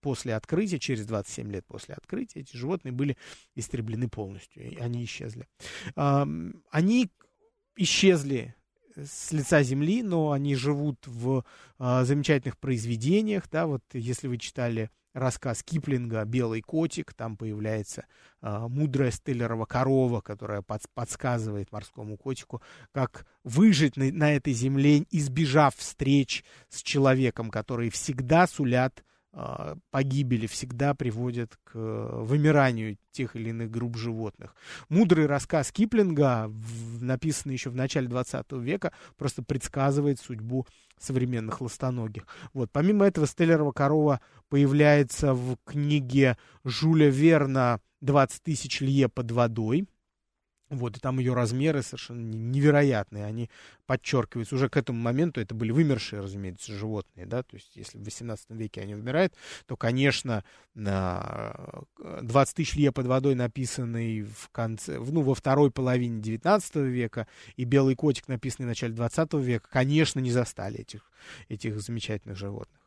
[0.00, 3.16] после открытия, через 27 лет после открытия, эти животные были
[3.54, 5.46] истреблены полностью, и они исчезли.
[5.94, 7.10] Они
[7.76, 8.54] исчезли
[8.96, 11.44] с лица земли, но они живут в
[11.78, 18.06] а, замечательных произведениях, да, вот если вы читали рассказ Киплинга «Белый котик», там появляется
[18.40, 25.04] э, мудрая Стеллерова корова, которая под, подсказывает морскому котику, как выжить на, на этой земле,
[25.10, 29.02] избежав встреч с человеком, которые всегда сулят а,
[29.90, 34.54] погибели всегда приводят к э, вымиранию тех или иных групп животных.
[34.88, 36.50] Мудрый рассказ Киплинга,
[37.00, 40.66] написанный еще в начале 20 века, просто предсказывает судьбу
[40.98, 42.26] современных ластоногих.
[42.52, 42.70] Вот.
[42.72, 49.86] Помимо этого, Стеллерова корова появляется в книге Жюля Верна «20 тысяч лье под водой».
[50.70, 53.48] Вот, и там ее размеры совершенно невероятные, они
[53.86, 54.54] подчеркиваются.
[54.54, 58.50] Уже к этому моменту это были вымершие, разумеется, животные, да, то есть если в 18
[58.50, 59.32] веке они вымирают,
[59.64, 66.76] то, конечно, 20 тысяч лье под водой, написанный в конце, ну, во второй половине 19
[66.76, 67.26] века,
[67.56, 71.10] и «Белый котик», написанный в начале 20 века, конечно, не застали этих,
[71.48, 72.78] этих замечательных животных.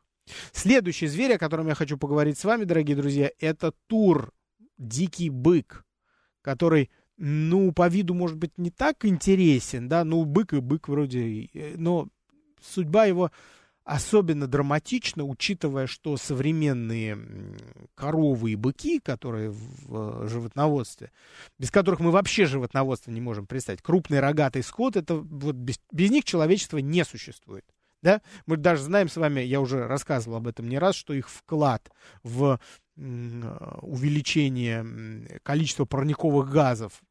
[0.52, 4.32] Следующий зверь, о котором я хочу поговорить с вами, дорогие друзья, это тур,
[4.78, 5.84] дикий бык,
[6.44, 6.91] который
[7.24, 11.76] ну, по виду, может быть, не так интересен, да, ну, бык и бык вроде, э,
[11.78, 12.08] но
[12.60, 13.32] судьба его
[13.84, 17.20] особенно драматична, учитывая, что современные
[17.94, 21.12] коровы и быки, которые в животноводстве,
[21.60, 26.10] без которых мы вообще животноводство не можем представить, крупный рогатый скот, это вот без, без
[26.10, 27.66] них человечество не существует.
[28.02, 28.22] Да?
[28.48, 31.92] Мы даже знаем с вами, я уже рассказывал об этом не раз, что их вклад
[32.24, 32.60] в
[33.82, 37.02] увеличение количества парниковых газов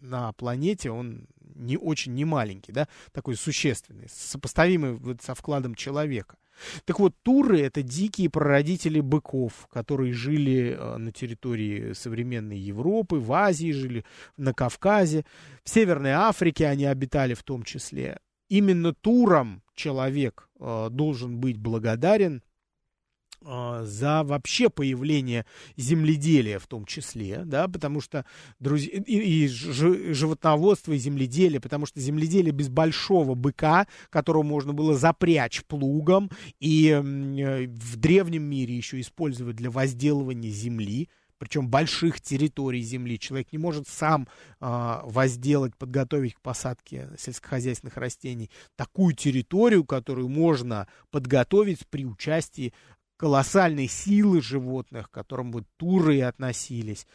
[0.00, 6.36] на планете, он не очень не маленький, да, такой существенный, сопоставимый вот со вкладом человека.
[6.84, 13.32] Так вот, туры— это дикие прародители быков, которые жили э, на территории современной Европы, в
[13.32, 14.04] Азии жили,
[14.36, 15.24] на Кавказе,
[15.64, 18.18] в Северной Африке они обитали в том числе.
[18.48, 22.42] Именно турам человек э, должен быть благодарен
[23.44, 28.24] за вообще появление земледелия в том числе, да, потому что,
[28.58, 34.96] друзья, и, и животноводство, и земледелие, потому что земледелие без большого быка, которого можно было
[34.96, 36.30] запрячь плугом,
[36.60, 43.18] и э, в древнем мире еще использовать для возделывания земли, причем больших территорий земли.
[43.18, 44.28] Человек не может сам
[44.60, 52.72] э, возделать, подготовить к посадке сельскохозяйственных растений такую территорию, которую можно подготовить при участии
[53.16, 57.06] колоссальной силы животных, к которым вот туры относились.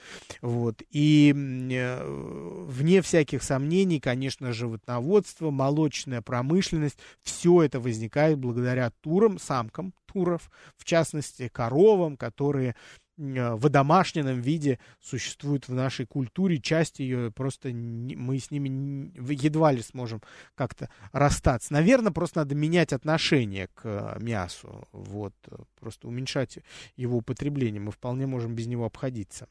[0.41, 0.81] Вот.
[0.91, 9.93] И э, вне всяких сомнений, конечно, животноводство, молочная промышленность, все это возникает благодаря турам, самкам
[10.11, 12.75] туров, в частности, коровам, которые
[13.19, 19.11] Э, в домашнем виде существует в нашей культуре, часть ее просто не, мы с ними
[19.33, 20.21] едва ли сможем
[20.55, 21.73] как-то расстаться.
[21.73, 25.33] Наверное, просто надо менять отношение к э, мясу, вот,
[25.79, 26.59] просто уменьшать
[26.95, 29.47] его употребление, мы вполне можем без него обходиться.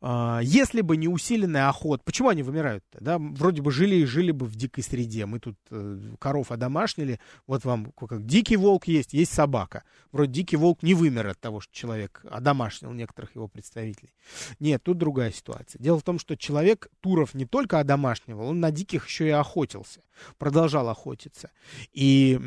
[0.00, 2.98] А, если бы не усиленная охота, почему они вымирают-то?
[3.00, 3.18] Да?
[3.18, 5.26] Вроде бы жили и жили бы в дикой среде.
[5.26, 9.82] Мы тут э, коров одомашнили, вот вам как дикий волк есть, есть собака.
[10.12, 14.14] Вроде дикий волк не вымер от того, что человек одомашнил некоторых его представителей.
[14.60, 15.80] Нет, тут другая ситуация.
[15.80, 20.00] Дело в том, что человек Туров не только одомашнивал, он на диких еще и охотился,
[20.38, 21.50] продолжал охотиться.
[21.92, 22.38] И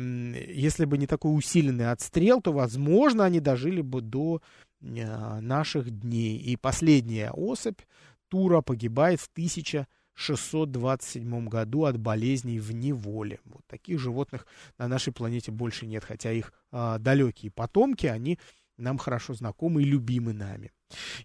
[0.48, 4.40] если бы не такой усиленный отстрел, то, возможно, они дожили бы до
[4.82, 6.36] наших дней.
[6.36, 7.80] И последняя особь
[8.28, 13.40] Тура погибает в 1627 году от болезней в неволе.
[13.44, 14.46] Вот таких животных
[14.78, 18.38] на нашей планете больше нет, хотя их а, далекие потомки, они
[18.76, 20.72] нам хорошо знакомы и любимы нами.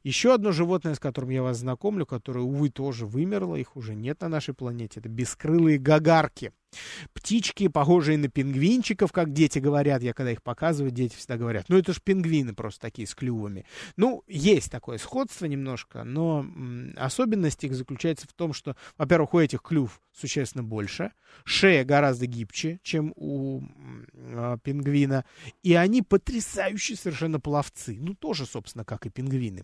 [0.04, 4.22] Еще одно животное, с которым я вас знакомлю, которое, увы, тоже вымерло, их уже нет
[4.22, 6.52] на нашей планете, это бескрылые гагарки.
[7.14, 10.04] Птички, похожие на пингвинчиков, как дети говорят.
[10.04, 13.66] Я когда их показываю, дети всегда говорят, ну это же пингвины просто такие с клювами.
[13.96, 16.46] Ну, есть такое сходство немножко, но
[16.98, 21.12] особенность их заключается в том, что, во-первых, у этих клюв существенно больше,
[21.46, 23.62] шея гораздо гибче, чем у
[24.14, 25.26] э, пингвина,
[25.64, 27.98] и они потрясающие совершенно пловцы.
[28.00, 29.57] Ну, тоже, собственно, как и пингвины.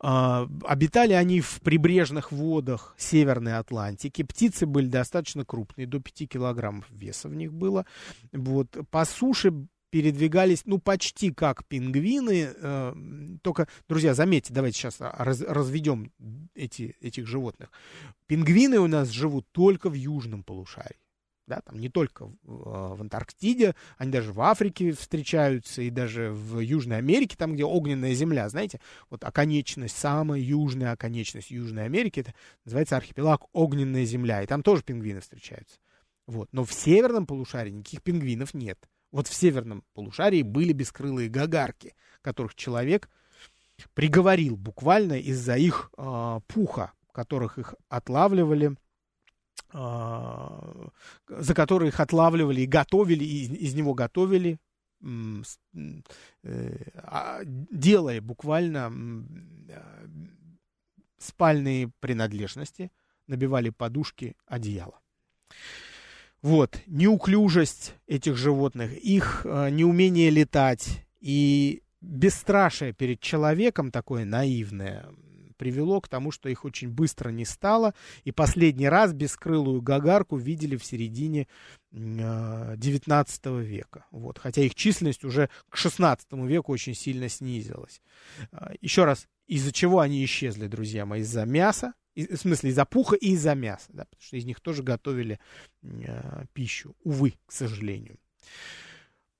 [0.00, 4.22] А, обитали они в прибрежных водах Северной Атлантики.
[4.22, 7.86] Птицы были достаточно крупные, до 5 килограммов веса в них было.
[8.32, 8.76] Вот.
[8.90, 9.52] По суше
[9.90, 12.52] передвигались, ну, почти как пингвины.
[12.54, 12.94] Э,
[13.42, 16.12] только, друзья, заметьте, давайте сейчас раз, разведем
[16.54, 17.70] эти, этих животных.
[18.26, 21.05] Пингвины у нас живут только в южном полушарии
[21.46, 26.30] да, там не только в, а, в Антарктиде, они даже в Африке встречаются, и даже
[26.30, 28.80] в Южной Америке, там, где огненная земля, знаете,
[29.10, 34.82] вот оконечность, самая южная оконечность Южной Америки, это называется архипелаг Огненная земля, и там тоже
[34.82, 35.78] пингвины встречаются.
[36.26, 36.48] Вот.
[36.52, 38.78] Но в северном полушарии никаких пингвинов нет.
[39.12, 43.08] Вот в северном полушарии были бескрылые гагарки, которых человек
[43.94, 48.76] приговорил буквально из-за их э, пуха, которых их отлавливали,
[49.72, 54.58] за которые их отлавливали и готовили, и из, из него готовили,
[55.02, 55.42] э,
[57.44, 58.92] делая буквально
[59.68, 60.06] э,
[61.18, 62.90] спальные принадлежности,
[63.26, 65.00] набивали подушки, одеяло.
[66.42, 75.08] Вот, неуклюжесть этих животных, их неумение летать и бесстрашие перед человеком такое наивное
[75.56, 77.94] привело к тому, что их очень быстро не стало.
[78.24, 81.48] И последний раз бескрылую гагарку видели в середине
[81.92, 84.06] э, 19 века.
[84.10, 84.38] Вот.
[84.38, 88.00] Хотя их численность уже к 16 веку очень сильно снизилась.
[88.52, 91.20] Э, еще раз, из-за чего они исчезли, друзья мои?
[91.20, 94.82] Из-за мяса, в смысле, из-за пуха и из-за мяса, да, потому что из них тоже
[94.82, 95.38] готовили
[95.82, 98.18] э, пищу, увы, к сожалению.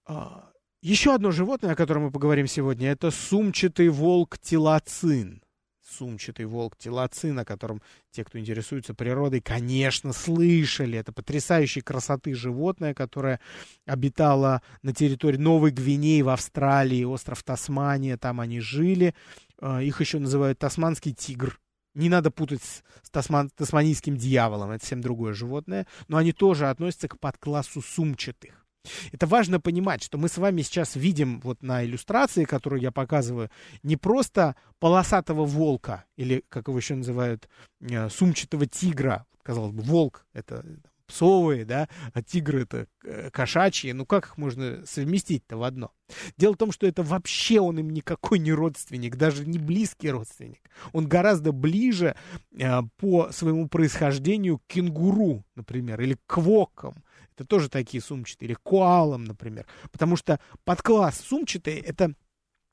[0.05, 0.51] А,
[0.83, 5.43] еще одно животное, о котором мы поговорим сегодня, это сумчатый волк телоцин.
[5.89, 7.81] Сумчатый волк телоцин, о котором
[8.11, 10.99] те, кто интересуется природой, конечно, слышали.
[10.99, 13.41] Это потрясающей красоты животное, которое
[13.87, 19.15] обитало на территории Новой Гвинеи в Австралии, остров Тасмания, там они жили.
[19.61, 21.61] А, их еще называют тасманский тигр
[21.97, 27.09] не надо путать с, тасман, тасманийским дьяволом, это совсем другое животное, но они тоже относятся
[27.09, 28.66] к подклассу сумчатых.
[29.13, 33.51] Это важно понимать, что мы с вами сейчас видим вот на иллюстрации, которую я показываю,
[33.83, 37.49] не просто полосатого волка, или, как его еще называют,
[37.81, 39.27] э, сумчатого тигра.
[39.43, 40.65] Казалось бы, волк— это
[41.07, 43.93] псовые, да, а тигры это э, кошачьи.
[43.93, 45.93] Ну как их можно совместить-то в одно?
[46.37, 50.61] Дело в том, что это вообще он им никакой не родственник, даже не близкий родственник.
[50.93, 52.17] Он гораздо ближе
[52.59, 56.95] э, по своему происхождению к кенгуру, например, или к квокам.
[57.37, 59.67] Это тоже такие сумчатые, или коалам, например.
[59.93, 62.15] Потому что подкласс сумчатые это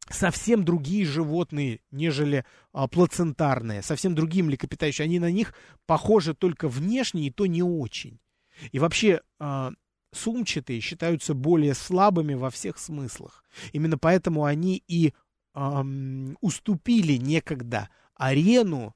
[0.09, 5.03] совсем другие животные, нежели а, плацентарные, совсем другие млекопитающие.
[5.03, 5.53] Они на них
[5.85, 8.19] похожи только внешне, и то не очень.
[8.71, 9.71] И вообще э,
[10.13, 13.43] сумчатые считаются более слабыми во всех смыслах.
[13.71, 15.13] Именно поэтому они и
[15.55, 15.83] э,
[16.39, 18.95] уступили некогда арену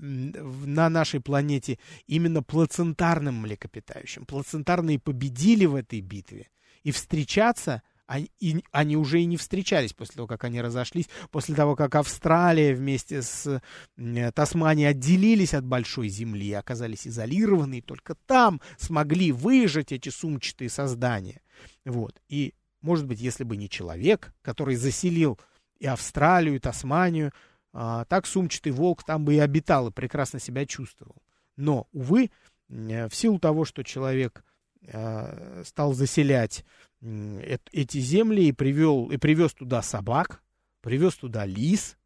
[0.00, 4.24] на нашей планете именно плацентарным млекопитающим.
[4.26, 6.48] Плацентарные победили в этой битве.
[6.82, 11.54] И встречаться они, и, они уже и не встречались после того, как они разошлись, после
[11.54, 13.60] того, как Австралия вместе с
[13.98, 20.08] э, Тасманией отделились от большой земли и оказались изолированы, и только там смогли выжить эти
[20.08, 21.42] сумчатые создания.
[21.84, 22.18] Вот.
[22.30, 25.38] И, может быть, если бы не человек, который заселил
[25.78, 27.32] и Австралию, и Тасманию,
[27.72, 31.22] а, так сумчатый волк там бы и обитал, и прекрасно себя чувствовал.
[31.56, 32.30] Но, увы,
[32.68, 34.44] в силу того, что человек
[34.92, 36.64] а, стал заселять
[37.00, 40.42] эти земли и привел, и привез туда собак,
[40.80, 41.96] привез туда лис,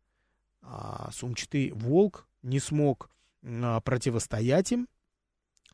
[0.62, 3.10] а сумчатый волк не смог
[3.44, 4.88] а, противостоять им,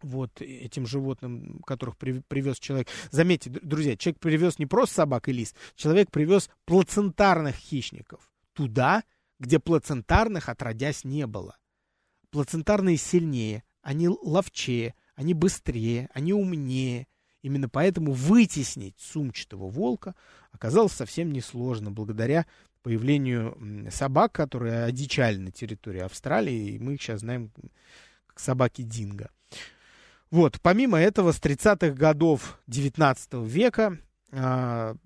[0.03, 2.89] вот этим животным, которых при, привез человек.
[3.11, 9.03] Заметьте, друзья, человек привез не просто собак и лис, человек привез плацентарных хищников туда,
[9.39, 11.57] где плацентарных отродясь не было.
[12.31, 17.07] Плацентарные сильнее, они ловчее, они быстрее, они умнее,
[17.43, 20.15] Именно поэтому вытеснить сумчатого волка
[20.51, 22.47] оказалось совсем несложно, благодаря
[22.83, 27.53] появлению собак, которые одичали на территории Австралии, и мы их сейчас знаем
[28.27, 29.31] как собаки Динго.
[30.31, 33.99] Вот, помимо этого, с 30-х годов 19 века
[34.31, 34.97] а,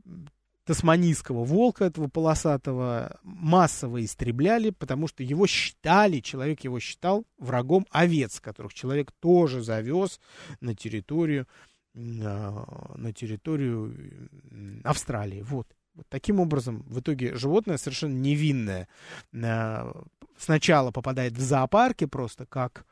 [0.72, 8.40] тасманийского волка, этого полосатого, массово истребляли, потому что его считали, человек его считал врагом овец,
[8.40, 10.18] которых человек тоже завез
[10.60, 11.46] на территорию
[11.92, 13.94] на территорию
[14.82, 15.42] Австралии.
[15.42, 15.66] Вот.
[15.94, 18.88] Вот таким образом, в итоге животное совершенно невинное
[20.38, 22.86] сначала попадает в зоопарке просто как,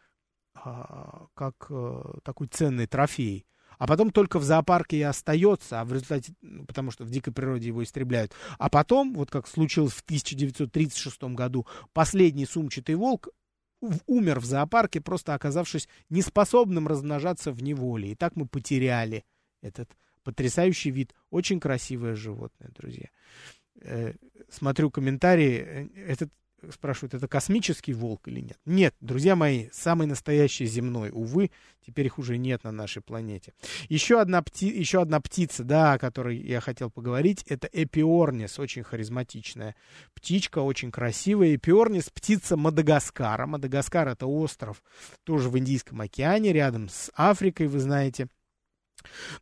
[0.53, 3.47] а, как э, такой ценный трофей,
[3.81, 7.33] а потом только в зоопарке и остается, а в результате, ну, потому что в дикой
[7.33, 8.35] природе его истребляют.
[8.59, 13.28] А потом, вот как случилось в 1936 году, последний сумчатый волк
[14.07, 18.12] умер в зоопарке, просто оказавшись неспособным размножаться в неволе.
[18.12, 19.24] И так мы потеряли
[19.62, 19.89] этот
[20.24, 21.14] потрясающий вид.
[21.31, 23.09] Очень красивое животное, друзья.
[23.81, 24.12] Э,
[24.51, 25.57] смотрю комментарии.
[25.57, 26.31] Э, этот
[26.73, 28.59] спрашивают, это космический волк или нет?
[28.65, 31.11] Нет, друзья мои, самый настоящий земной.
[31.11, 31.51] Увы,
[31.87, 33.53] теперь их уже нет на нашей планете.
[33.89, 38.83] Еще одна, пти, еще одна птица, да, о которой я хотел поговорить, это эпиорнис, очень
[38.83, 39.77] харизматичная
[40.15, 41.55] птичка, очень красивая.
[41.55, 43.47] Эпиорнис, птица Мадагаскара.
[43.47, 44.83] Мадагаскар это остров,
[45.25, 48.29] тоже в Индийском океане, рядом с Африкой, вы знаете.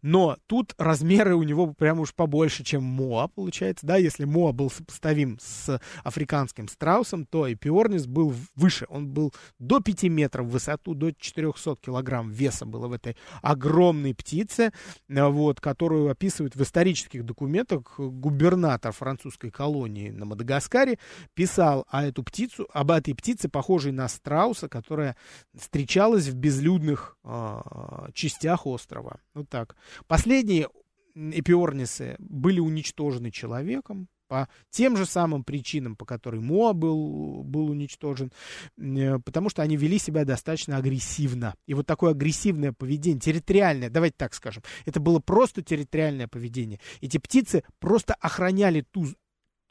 [0.02, 3.86] Но тут размеры у него прям уж побольше, чем Моа, получается.
[3.86, 8.86] Да, если Моа был сопоставим с африканским страусом, то Эпиорнис был выше.
[8.88, 14.14] Он был до 5 метров в высоту, до 400 килограмм веса было в этой огромной
[14.14, 14.72] птице,
[15.08, 20.98] э, вот, которую описывают в исторических документах губернатор французской колонии на Мадагаскаре,
[21.34, 25.16] писал о эту птицу, об этой птице, похожей на страуса, которая
[25.56, 29.20] встречалась в безлюдных э, частях острова.
[29.34, 29.76] Вот так.
[30.06, 30.68] Последние
[31.14, 38.30] эпиорнисы были уничтожены человеком по тем же самым причинам, по которым Моа был, был уничтожен,
[38.76, 41.54] э, потому что они вели себя достаточно агрессивно.
[41.66, 46.78] И вот такое агрессивное поведение, территориальное, давайте так скажем, это было просто территориальное поведение.
[47.00, 49.06] Эти птицы просто охраняли ту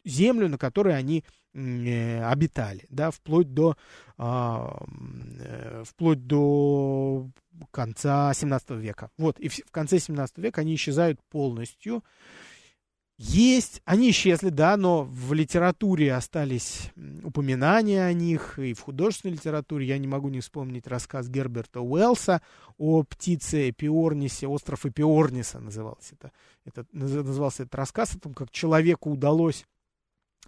[0.03, 1.23] землю, на которой они
[1.57, 3.75] обитали, да, вплоть до,
[4.17, 4.77] а,
[5.39, 7.29] э, вплоть до
[7.71, 9.09] конца 17 века.
[9.17, 12.03] Вот, и в, в конце 17 века они исчезают полностью.
[13.19, 16.91] Есть, они исчезли, да, но в литературе остались
[17.23, 22.43] упоминания о них, и в художественной литературе я не могу не вспомнить рассказ Герберта Уэллса
[22.77, 26.31] о птице Эпиорнисе, остров Эпиорниса назывался это,
[26.63, 29.65] это, назывался этот рассказ о том, как человеку удалось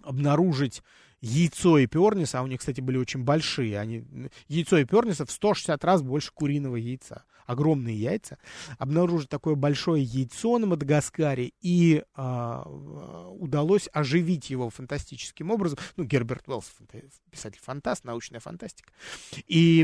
[0.04, 0.82] обнаружить
[1.20, 4.04] яйцо эпиорниса, а у них, кстати, были очень большие, они,
[4.48, 8.38] яйцо эпиорниса в 160 раз больше куриного яйца огромные яйца,
[8.78, 12.62] обнаружить такое большое яйцо на Мадагаскаре, и а,
[13.38, 15.78] удалось оживить его фантастическим образом.
[15.96, 16.70] Ну, Герберт Уэллс,
[17.30, 18.92] писатель-фантаст, научная фантастика.
[19.46, 19.80] И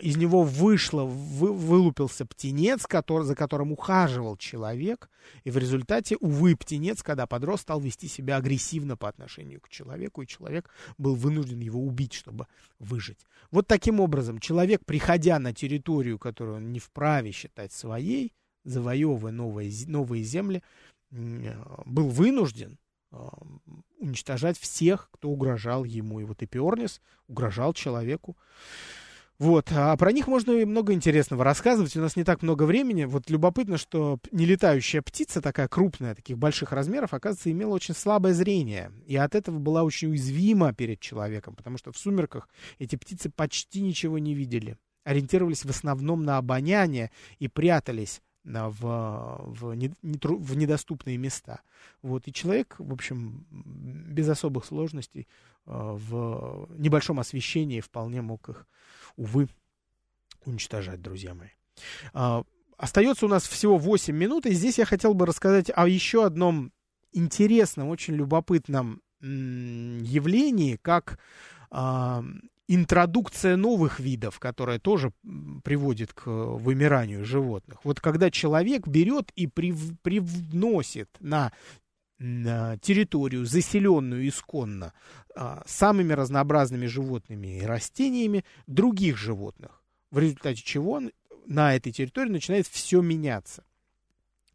[0.00, 5.10] из него вышло, вы, вылупился птенец, который, за которым ухаживал человек,
[5.44, 10.22] и в результате, увы, птенец, когда подрос, стал вести себя агрессивно по отношению к человеку,
[10.22, 12.46] и человек был вынужден его убить, чтобы
[12.78, 13.18] выжить.
[13.50, 18.32] Вот таким образом человек, приходя на территорию, которую он не вправе вправе считать своей,
[18.64, 20.62] завоевывая новые, новые земли,
[21.10, 22.78] был вынужден
[23.98, 26.20] уничтожать всех, кто угрожал ему.
[26.20, 28.36] И вот Эпиорнис угрожал человеку.
[29.40, 31.96] Вот, а про них можно и много интересного рассказывать.
[31.96, 33.04] У нас не так много времени.
[33.04, 38.92] Вот любопытно, что нелетающая птица, такая крупная, таких больших размеров, оказывается, имела очень слабое зрение.
[39.06, 42.48] И от этого была очень уязвима перед человеком, потому что в сумерках
[42.78, 49.76] эти птицы почти ничего не видели ориентировались в основном на обоняние и прятались в, в,
[50.02, 51.60] в недоступные места.
[52.02, 52.26] Вот.
[52.26, 55.28] И человек, в общем, без особых сложностей,
[55.66, 58.66] э, в небольшом освещении вполне мог их,
[59.16, 59.48] увы,
[60.44, 61.50] уничтожать, друзья мои.
[62.12, 62.42] А,
[62.76, 66.72] остается у нас всего 8 минут, и здесь я хотел бы рассказать о еще одном
[67.12, 71.18] интересном, очень любопытном явлении, как
[72.72, 75.12] интродукция новых видов, которая тоже
[75.64, 77.80] приводит к вымиранию животных.
[77.82, 81.50] Вот когда человек берет и прив, привносит на,
[82.20, 84.92] на территорию, заселенную исконно,
[85.34, 91.02] а, самыми разнообразными животными и растениями других животных, в результате чего
[91.46, 93.64] на этой территории начинает все меняться.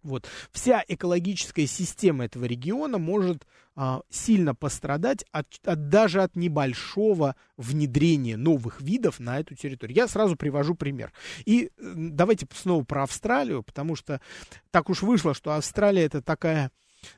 [0.06, 0.28] Вот.
[0.52, 8.38] Вся экологическая система этого региона может а, сильно пострадать от, от, даже от небольшого внедрения
[8.38, 9.96] новых видов на эту территорию.
[9.98, 11.12] Я сразу привожу пример.
[11.46, 14.22] И давайте снова про Австралию, потому что
[14.70, 16.72] так уж вышло, что Австралия это такая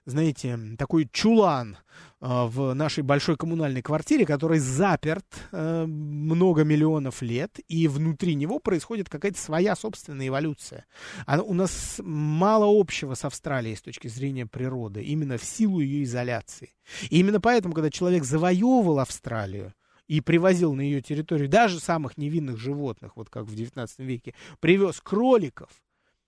[0.06, 1.78] знаете, такой чулан
[2.22, 8.60] э, в нашей большой коммунальной квартире, который заперт э, много миллионов лет, и внутри него
[8.60, 10.86] происходит какая-то своя собственная эволюция.
[11.26, 16.04] А у нас мало общего с Австралией с точки зрения природы, именно в силу ее
[16.04, 16.74] изоляции.
[17.10, 19.74] И именно поэтому, когда человек завоевывал Австралию,
[20.08, 25.02] и привозил на ее территорию даже самых невинных животных, вот как в 19 веке, привез
[25.02, 25.70] кроликов,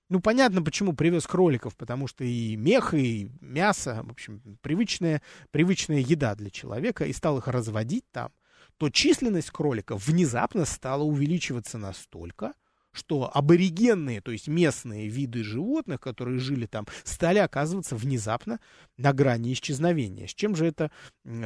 [0.10, 6.00] ну, понятно, почему привез кроликов, потому что и мех, и мясо, в общем, привычная, привычная
[6.00, 8.32] еда для человека, и стал их разводить там,
[8.78, 12.54] то численность кроликов внезапно стала увеличиваться настолько,
[12.92, 18.60] что аборигенные, то есть местные виды животных, которые жили там, стали оказываться внезапно
[18.98, 20.28] на грани исчезновения.
[20.28, 20.90] С чем же это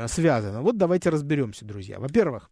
[0.08, 0.62] связано?
[0.62, 2.00] Вот давайте разберемся, друзья.
[2.00, 2.50] Во-первых,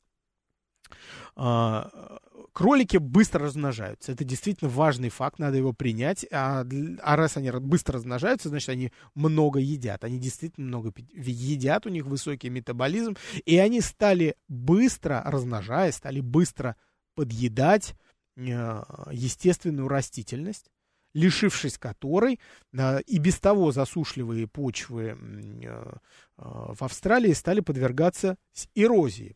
[1.35, 2.19] а,
[2.53, 4.11] кролики быстро размножаются.
[4.11, 6.25] Это действительно важный факт, надо его принять.
[6.31, 6.65] А,
[7.01, 10.03] а раз они быстро размножаются, значит, они много едят.
[10.03, 13.15] Они действительно много едят, у них высокий метаболизм.
[13.45, 16.75] И они стали быстро, размножаясь, стали быстро
[17.15, 17.95] подъедать
[18.35, 20.71] э, естественную растительность
[21.13, 22.39] лишившись которой
[22.71, 25.93] э, и без того засушливые почвы э,
[26.37, 28.37] в Австралии стали подвергаться
[28.75, 29.35] эрозии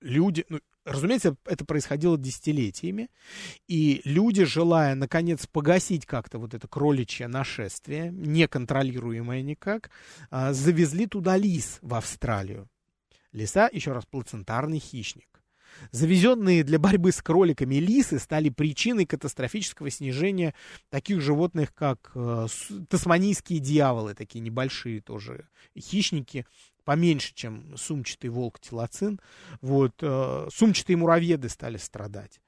[0.00, 3.10] люди, ну, Разумеется, это происходило десятилетиями,
[3.68, 9.90] и люди, желая, наконец, погасить как-то вот это кроличье нашествие, неконтролируемое никак,
[10.30, 12.68] а, завезли туда лис в Австралию.
[13.32, 15.30] Лиса, еще раз, плацентарный хищник.
[15.92, 20.54] Завезенные для борьбы с кроликами лисы стали причиной катастрофического снижения
[20.88, 22.46] таких животных, как э,
[22.88, 26.46] тасманийские дьяволы, такие небольшие тоже хищники,
[26.90, 29.20] поменьше, чем сумчатый волк телоцин.
[29.60, 32.40] Вот, э, сумчатые муравьеды стали страдать.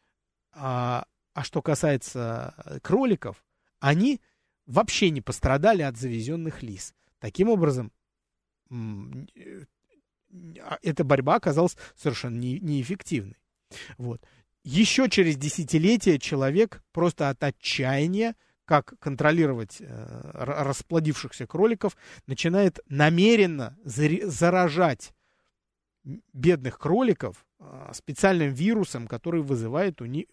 [0.50, 3.44] А, а что касается кроликов,
[3.78, 4.20] они
[4.66, 6.92] вообще не пострадали от завезенных лис.
[7.20, 7.92] Таким образом,
[8.68, 8.74] э,
[10.60, 13.38] а, эта борьба оказалась совершенно не, неэффективной.
[13.96, 14.26] Вот.
[14.64, 18.34] Еще через десятилетия человек просто от отчаяния,
[18.72, 21.94] как контролировать э, расплодившихся кроликов,
[22.26, 25.12] начинает намеренно заражать
[26.32, 30.24] бедных кроликов э, специальным вирусом, который вызывает, у них,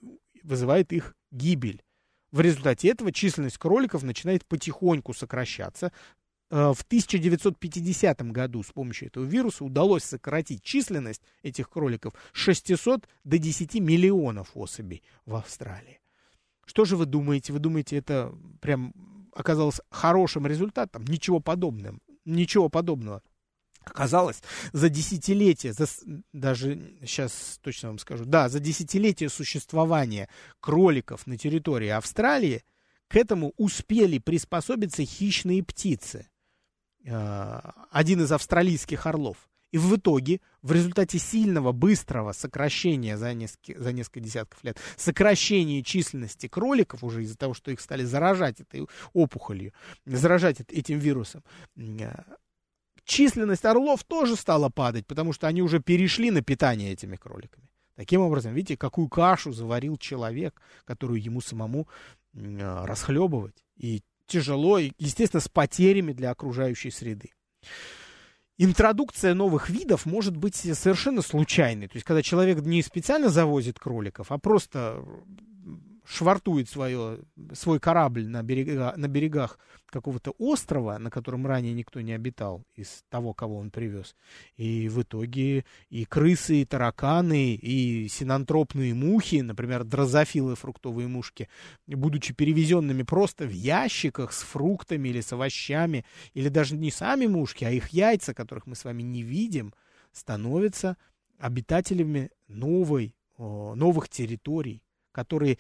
[0.42, 1.84] вызывает их гибель.
[2.32, 5.92] В результате этого численность кроликов начинает потихоньку сокращаться,
[6.52, 13.08] Э, в 1950 году с помощью этого вируса удалось сократить численность этих кроликов с 600
[13.24, 16.00] до 10 миллионов особей в Австралии.
[16.70, 17.52] Что же вы думаете?
[17.52, 18.94] Вы думаете, это прям
[19.34, 21.04] оказалось хорошим результатом?
[21.06, 21.98] Ничего подобного.
[22.26, 23.24] Ничего подобного.
[23.84, 25.88] Оказалось, за десятилетие, за,
[26.32, 32.64] даже сейчас точно вам скажу, да, за десятилетие существования кроликов на территории Австралии
[33.08, 36.28] к этому успели приспособиться хищные птицы–
[37.06, 37.60] Э,
[37.92, 39.38] один из австралийских орлов.
[39.72, 45.84] И в итоге, в результате сильного, быстрого сокращения за несколько, за несколько десятков лет, сокращения
[45.84, 49.74] численности кроликов уже из-за того, что их стали заражать этой опухолью,
[50.06, 51.44] заражать этим вирусом,
[51.78, 52.12] э,
[53.04, 57.68] численность орлов тоже стала падать, потому что они уже перешли на питание этими кроликами.
[57.96, 61.88] Таким образом, видите, какую кашу заварил человек, которую ему самому
[62.34, 63.66] э, расхлебывать.
[63.76, 67.32] И тяжело, естественно, с потерями для окружающей среды.
[68.62, 71.88] Интродукция новых видов может быть совершенно случайной.
[71.88, 75.02] То есть, когда человек не специально завозит кроликов, а просто
[76.10, 77.20] швартует свое,
[77.54, 83.04] свой корабль на, берега, на берегах какого-то острова, на котором ранее никто не обитал из
[83.10, 84.16] того, кого он привез.
[84.58, 91.48] И в итоге и крысы, и тараканы, и синантропные мухи, например, дрозофилы, фруктовые мушки,
[91.86, 97.66] будучи перевезенными просто в ящиках с фруктами или с овощами, или даже не сами мушки,
[97.66, 99.76] а их яйца, которых мы с вами не видим,
[100.12, 100.98] становятся
[101.38, 104.82] обитателями новой, новых территорий
[105.20, 105.58] которые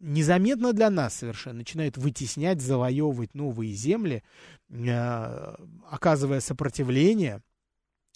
[0.00, 4.22] незаметно для нас совершенно начинают вытеснять, завоевывать новые земли,
[4.70, 5.54] э,
[5.90, 7.42] оказывая сопротивление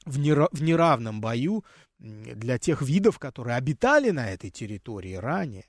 [0.06, 1.64] в, неравном бою
[1.98, 5.66] для тех видов, которые обитали на этой территории ранее.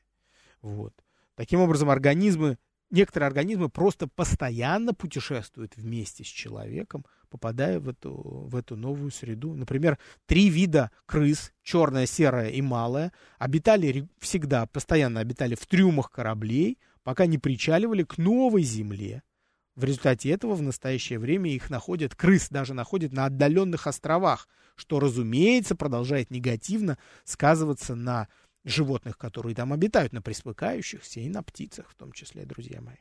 [0.62, 0.93] Вот.
[1.36, 2.58] Таким образом, организмы
[2.89, 7.06] некоторые организмы просто постоянно путешествуют вместе с человеком,
[7.36, 9.54] попадая в эту, в эту новую среду.
[9.54, 16.80] Например, три вида крыс, черная, серая и малая, обитали всегда, постоянно обитали в трюмах кораблей,
[17.04, 19.22] пока не причаливали к новой земле.
[19.76, 25.02] В результате этого в настоящее время их находят, крыс даже находят на отдаленных островах, что,
[25.02, 28.30] разумеется, продолжает негативно сказываться на
[28.64, 32.96] животных, которые там обитают, на присмыкающихся и на птицах в том числе, друзья мои.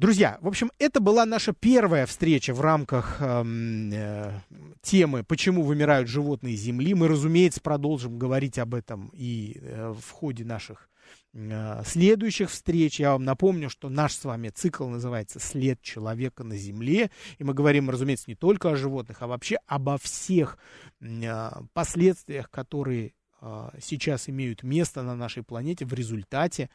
[0.00, 4.32] Друзья, в общем, это была наша первая встреча в рамках эм, э,
[4.80, 6.94] темы «Почему вымирают животные Земли».
[6.94, 10.88] Мы, разумеется, продолжим говорить об этом и э, в ходе наших
[11.34, 12.98] э, следующих встреч.
[12.98, 17.10] Я вам напомню, что наш с вами цикл называется «След человека на Земле».
[17.36, 20.56] И мы говорим, разумеется, не только о животных, а вообще обо всех
[21.02, 26.70] э, последствиях, которые а, сейчас имеют место на нашей планете в результате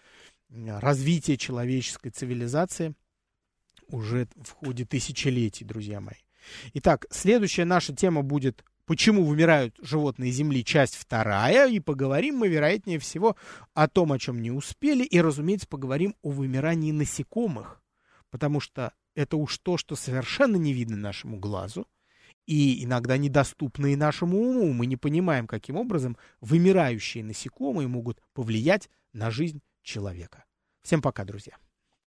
[0.50, 2.94] развития человеческой цивилизации
[3.88, 6.16] уже в ходе тысячелетий, друзья мои.
[6.74, 13.00] Итак, следующая наша тема будет «Почему вымирают животные Земли?» часть вторая, и поговорим мы, вероятнее
[13.00, 13.36] всего,
[13.74, 17.82] о том, о чем не успели, и, разумеется, поговорим о вымирании насекомых,
[18.30, 21.88] потому что это уж то, что совершенно не видно нашему глазу,
[22.46, 24.72] и иногда недоступные нашему уму.
[24.72, 30.46] Мы не понимаем, каким образом вымирающие насекомые могут повлиять на жизнь человека.
[30.84, 31.56] Всем пока, друзья.